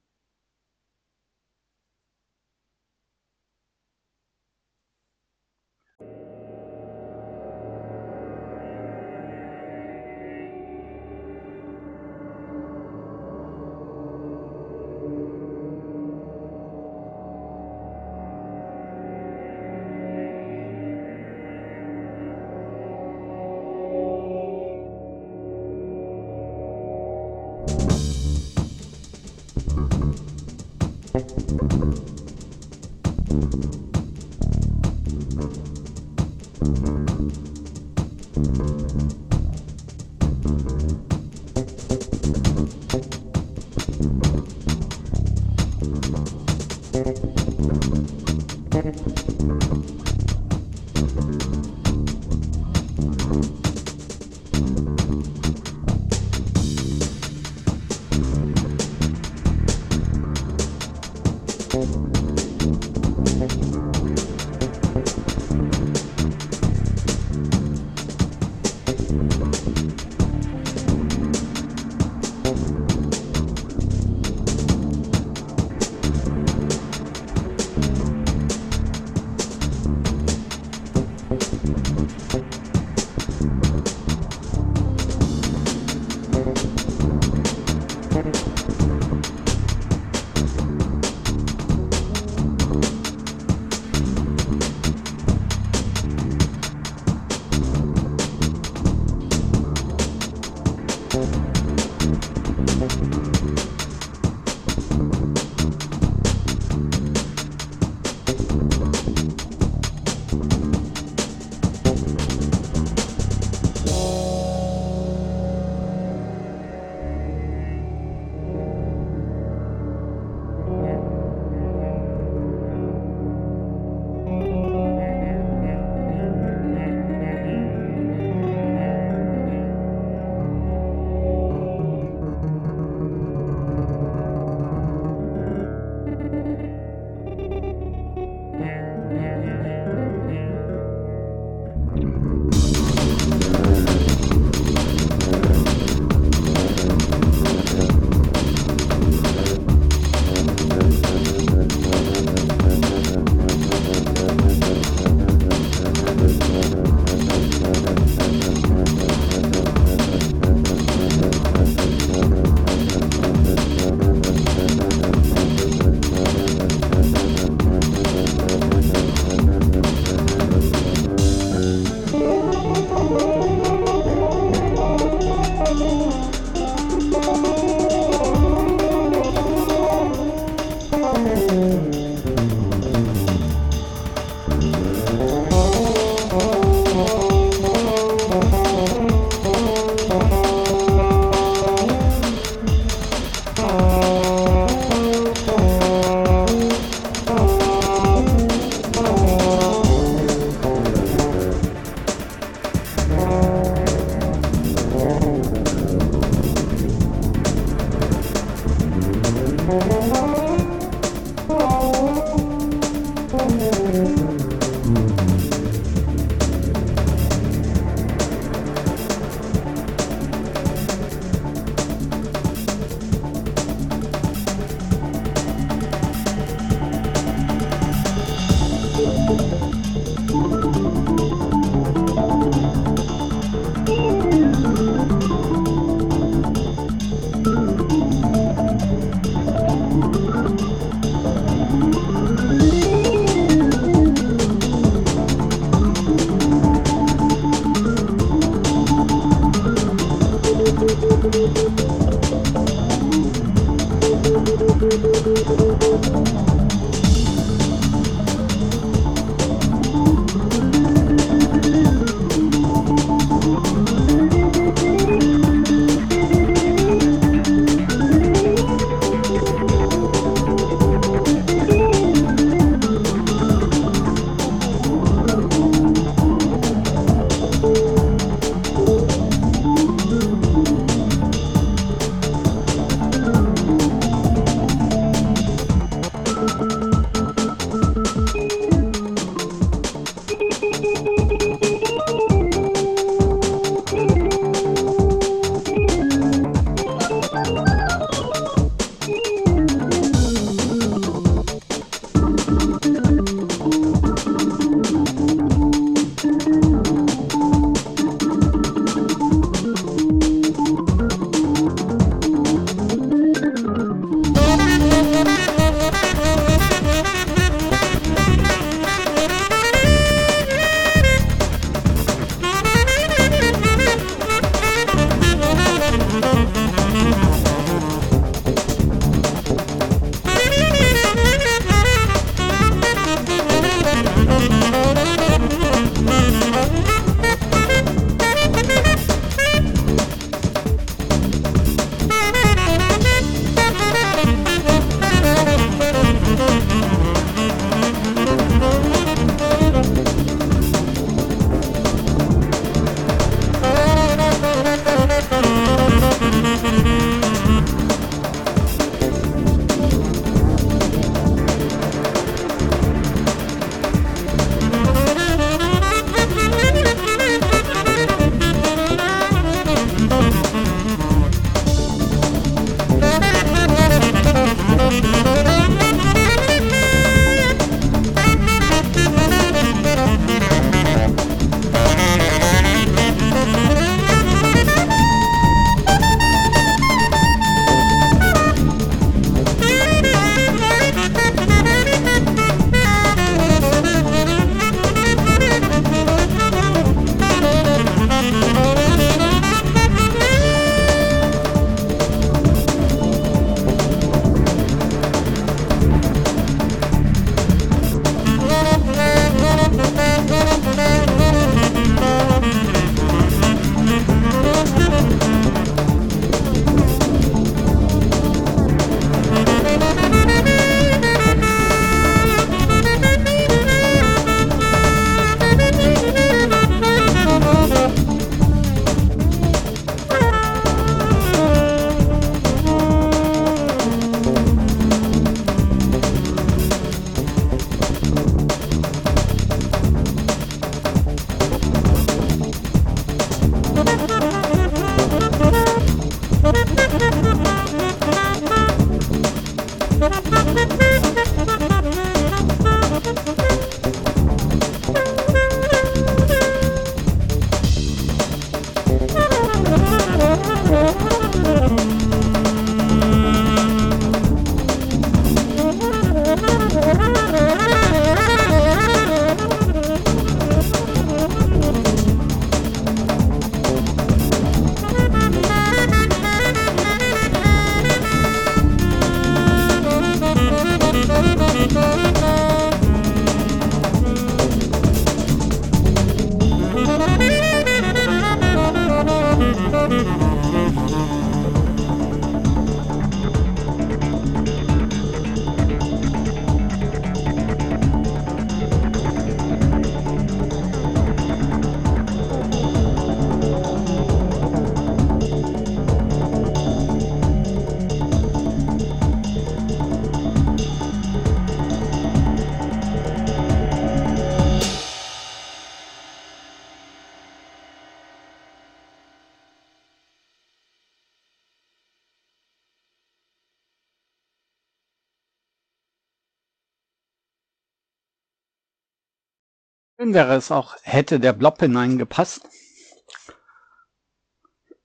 [530.09, 532.41] Schön wäre es auch, hätte der Blob hineingepasst.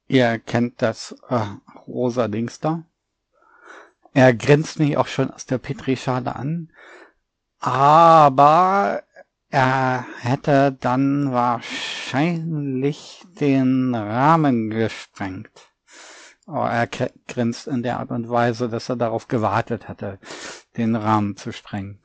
[0.05, 1.45] Ihr kennt das äh,
[1.87, 2.83] rosa Dings da.
[4.13, 6.73] Er grinst mich auch schon aus der Petrischale an.
[7.61, 9.01] Aber
[9.49, 15.69] er hätte dann wahrscheinlich den Rahmen gesprengt.
[16.47, 16.89] Aber er
[17.29, 20.19] grinst in der Art und Weise, dass er darauf gewartet hatte,
[20.75, 22.02] den Rahmen zu sprengen.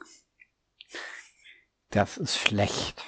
[1.90, 3.04] Das ist schlecht.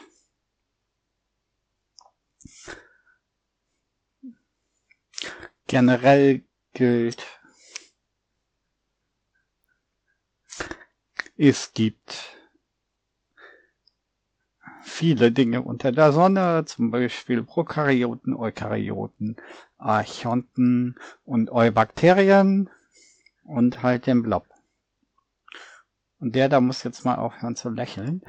[5.67, 6.43] Generell
[6.73, 7.27] gilt,
[11.37, 12.37] es gibt
[14.83, 19.37] viele Dinge unter der Sonne, zum Beispiel Prokaryoten, Eukaryoten,
[19.79, 22.71] Archonten und Eubakterien
[23.45, 24.47] und halt den Blob.
[26.19, 28.23] Und der da muss jetzt mal aufhören zu lächeln.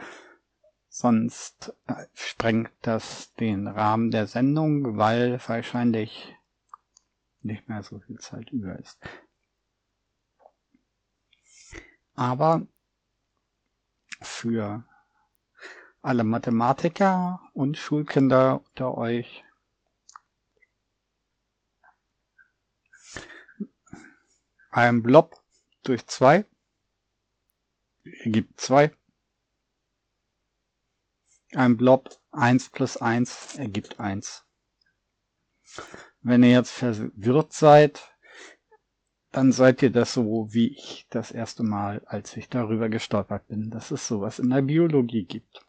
[1.02, 6.36] Sonst äh, sprengt das den Rahmen der Sendung, weil wahrscheinlich
[7.42, 9.00] nicht mehr so viel Zeit über ist.
[12.14, 12.68] Aber
[14.22, 14.84] für
[16.04, 19.44] alle Mathematiker und Schulkinder unter euch
[24.70, 25.42] ein Blob
[25.84, 26.46] durch zwei
[28.04, 28.92] ergibt zwei.
[31.54, 34.46] Ein Blob eins plus eins ergibt eins.
[36.22, 38.16] Wenn ihr jetzt verwirrt seid,
[39.32, 43.70] dann seid ihr das so wie ich das erste Mal, als ich darüber gestolpert bin,
[43.70, 45.66] dass es sowas in der Biologie gibt.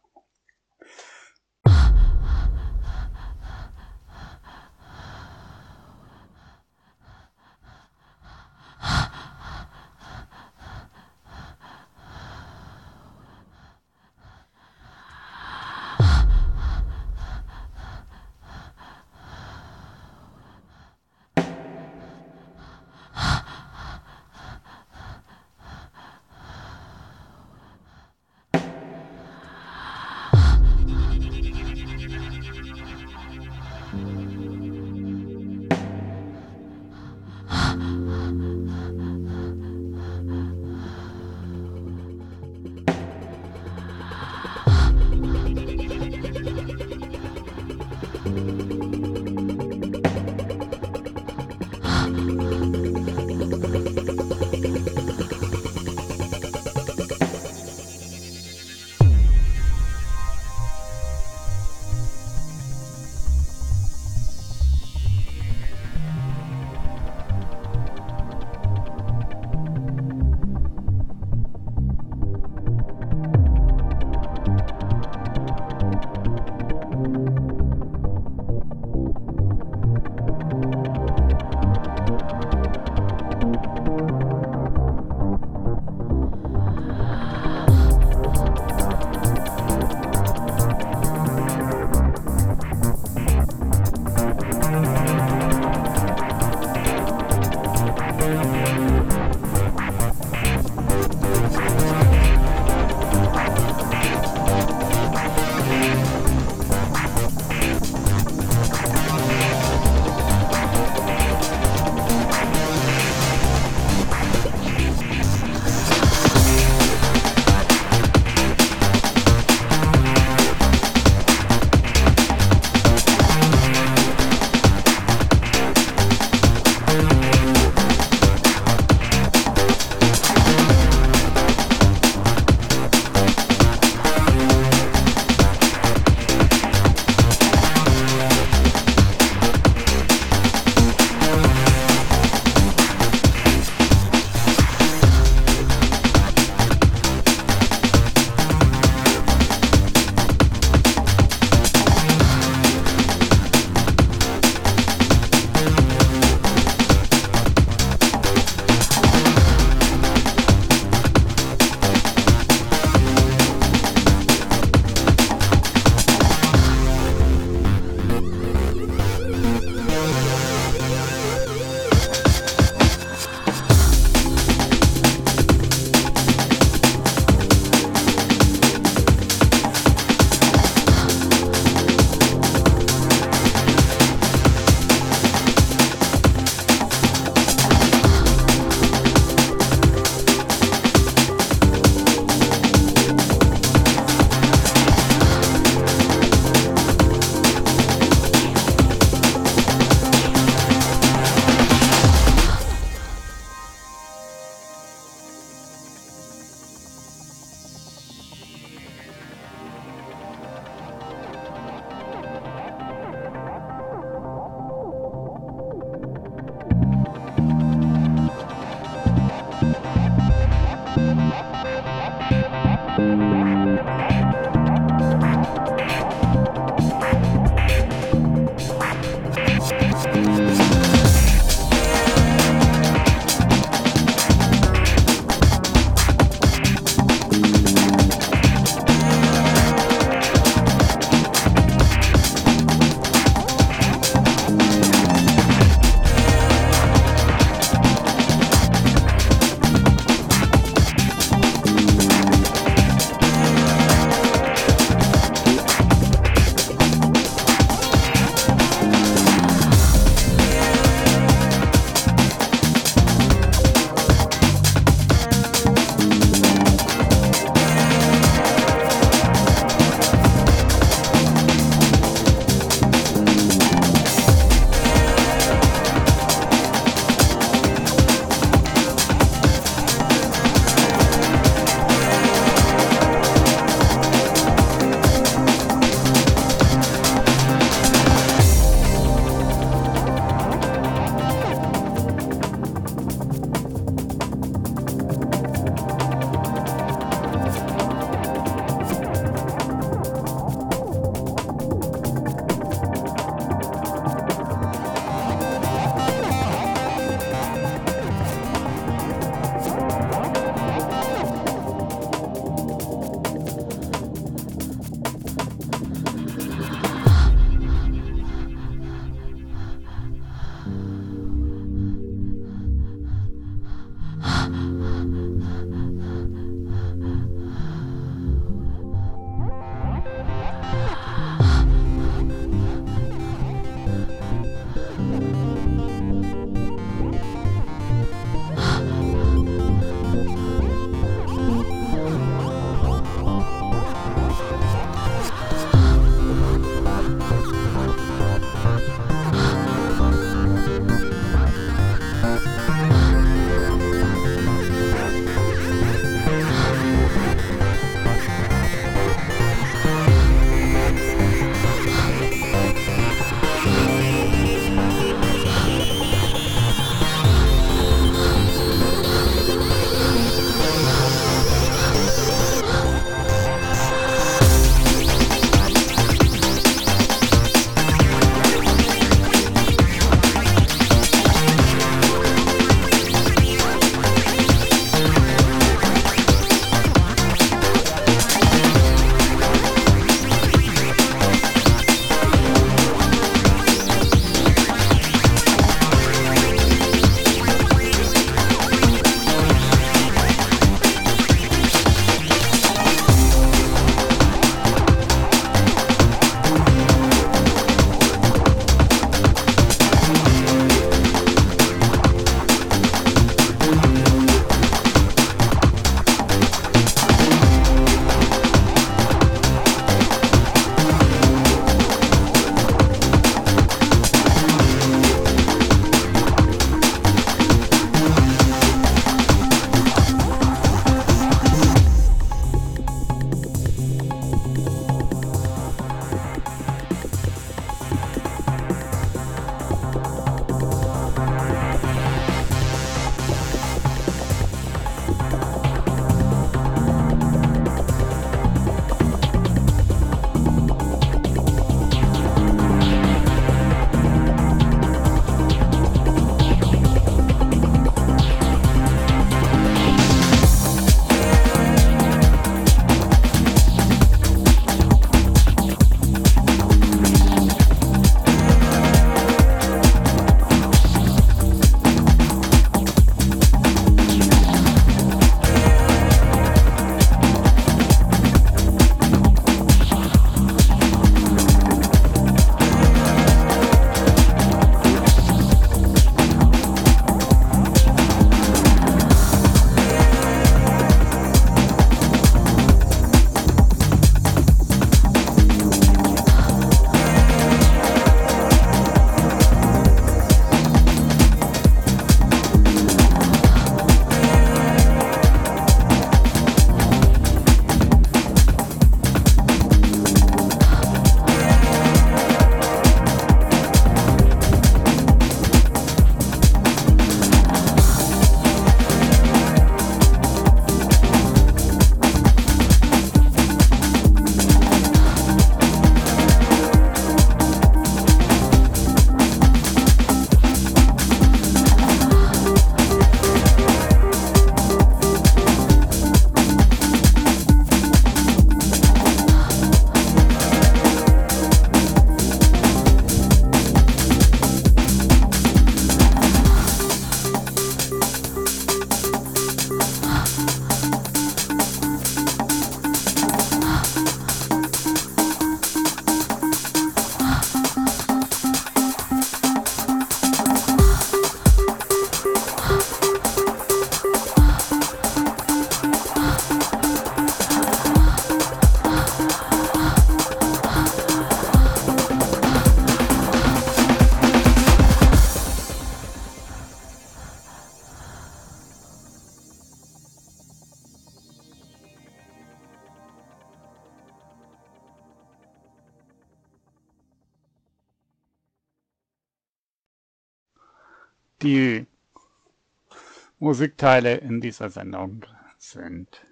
[593.53, 595.27] Musikteile in dieser Sendung
[595.59, 596.25] sind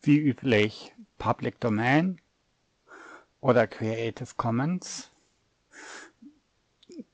[0.00, 2.18] wie üblich Public Domain
[3.42, 5.10] oder Creative Commons.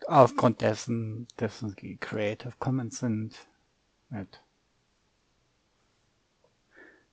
[0.07, 3.49] Aufgrund dessen, dessen die Creative Commons sind,
[4.11, 4.45] mit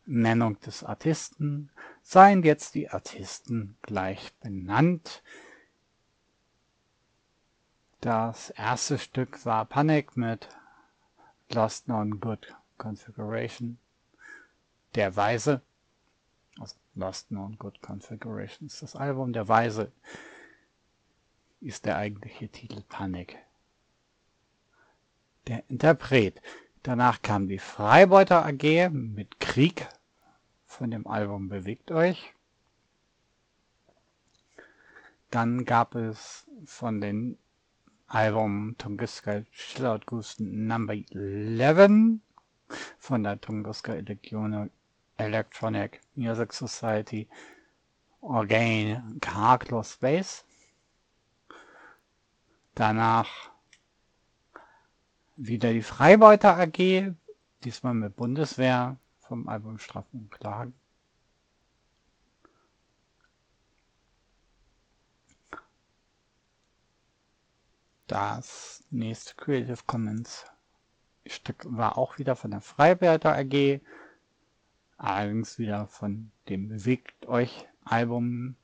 [0.06, 1.72] Nennung des Artisten,
[2.04, 5.24] seien jetzt die Artisten gleich benannt.
[8.02, 10.48] Das erste Stück war Panic mit
[11.54, 13.78] Lost Non Good Configuration.
[14.96, 15.62] Der Weise,
[16.60, 19.34] also Lost Non Good Configuration ist das Album.
[19.34, 19.92] Der Weise
[21.60, 23.38] ist der eigentliche Titel Panic.
[25.48, 26.42] Der Interpret.
[26.84, 29.88] Danach kam die Freibeuter AG mit Krieg
[30.66, 32.34] von dem Album Bewegt euch.
[35.30, 37.38] Dann gab es von den
[38.14, 42.20] Album Tunguska Chillout Goose Number 11
[43.00, 43.94] von der Tunguska
[45.16, 47.30] Electronic Music Society
[48.20, 50.44] Orgain Carlos Space.
[52.76, 53.30] Danach
[55.38, 57.14] wieder die Freibeuter AG,
[57.64, 60.74] diesmal mit Bundeswehr vom Album Strafen und Klagen.
[68.12, 70.44] Das nächste Creative Commons
[71.26, 73.80] Stück war auch wieder von der Freibeuter AG,
[74.98, 78.58] allerdings wieder von dem Bewegt euch Album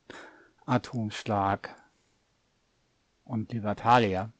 [0.65, 1.73] Atomschlag
[3.23, 4.33] und Libertalia.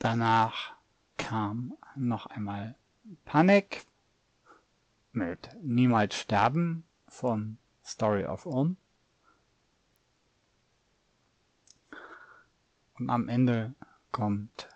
[0.00, 0.74] Danach
[1.18, 2.74] kam noch einmal
[3.24, 3.86] Panik
[5.12, 8.76] mit Niemals sterben von Story of Ulm.
[12.98, 13.74] Und am Ende
[14.12, 14.68] kommt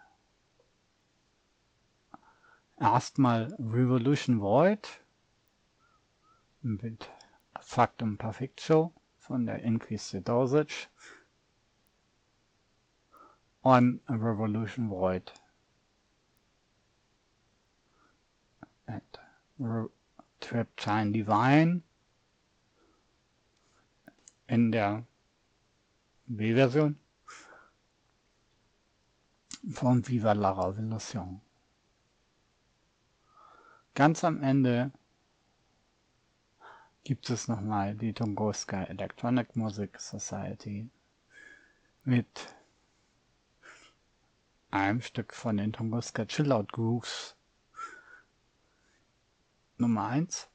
[2.77, 4.89] erstmal Revolution Void
[6.63, 7.09] mit
[7.61, 10.89] Factum Perfecto von der Increase the Dosage.
[13.63, 15.33] Und Revolution Void.
[18.87, 19.21] At
[20.41, 21.83] Triptine Divine.
[24.49, 25.05] In der
[26.27, 26.99] B-Version
[29.65, 31.41] von Viva la Revolution.
[33.95, 34.93] Ganz am Ende
[37.05, 40.89] gibt es nochmal die Tunguska Electronic Music Society
[42.05, 42.55] mit
[44.71, 47.35] einem Stück von den Tunguska Chillout Grooves.
[49.79, 50.49] Nummer 1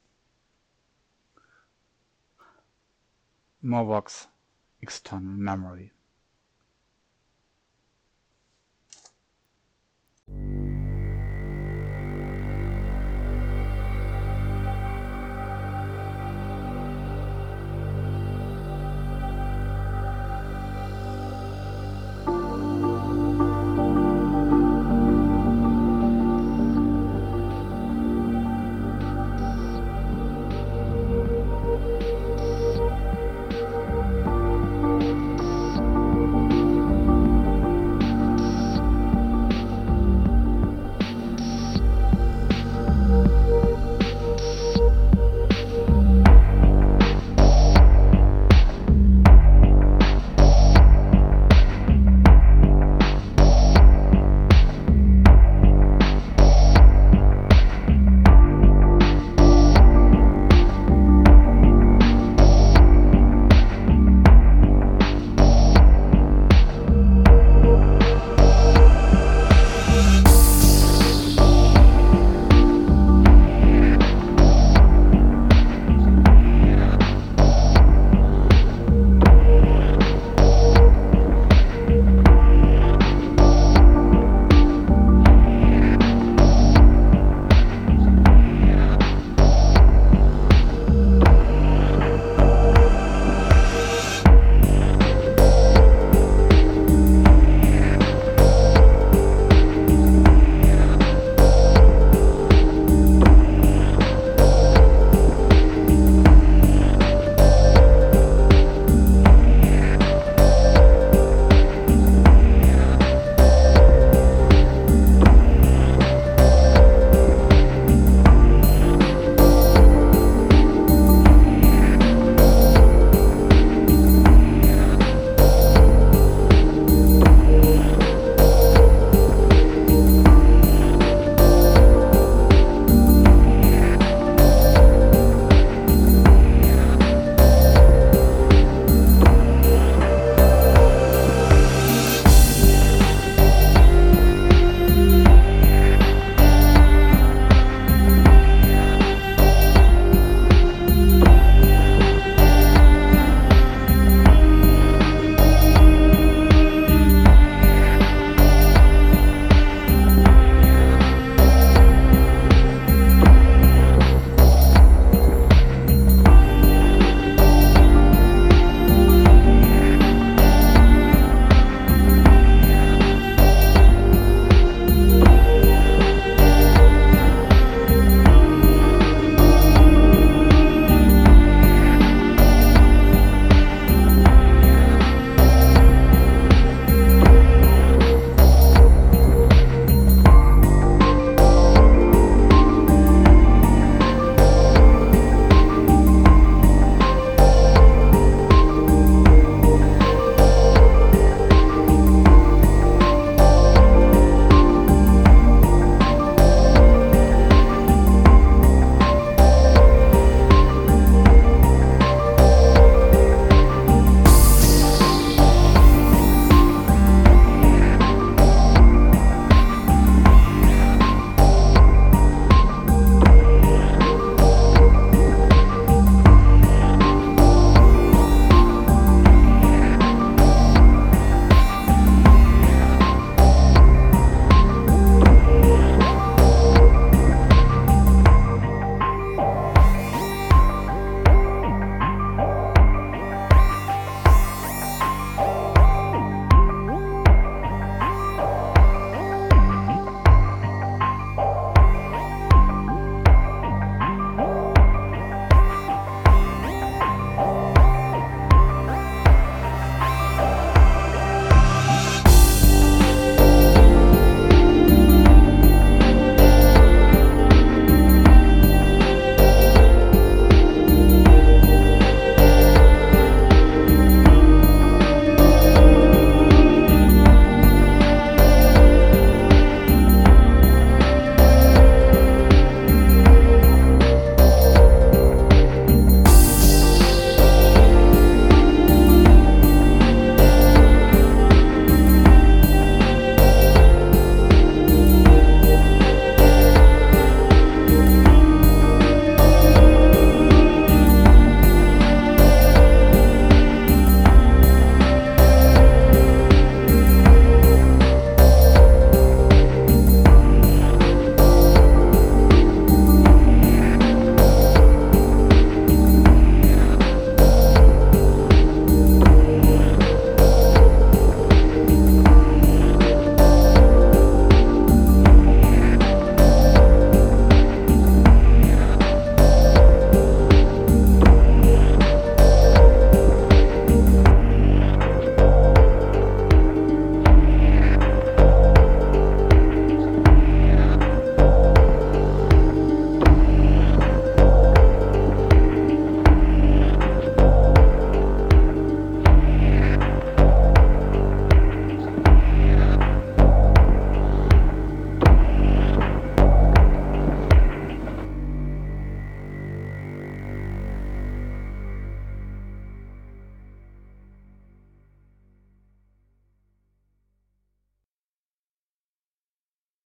[3.60, 4.28] Morvox
[4.80, 5.92] External Memory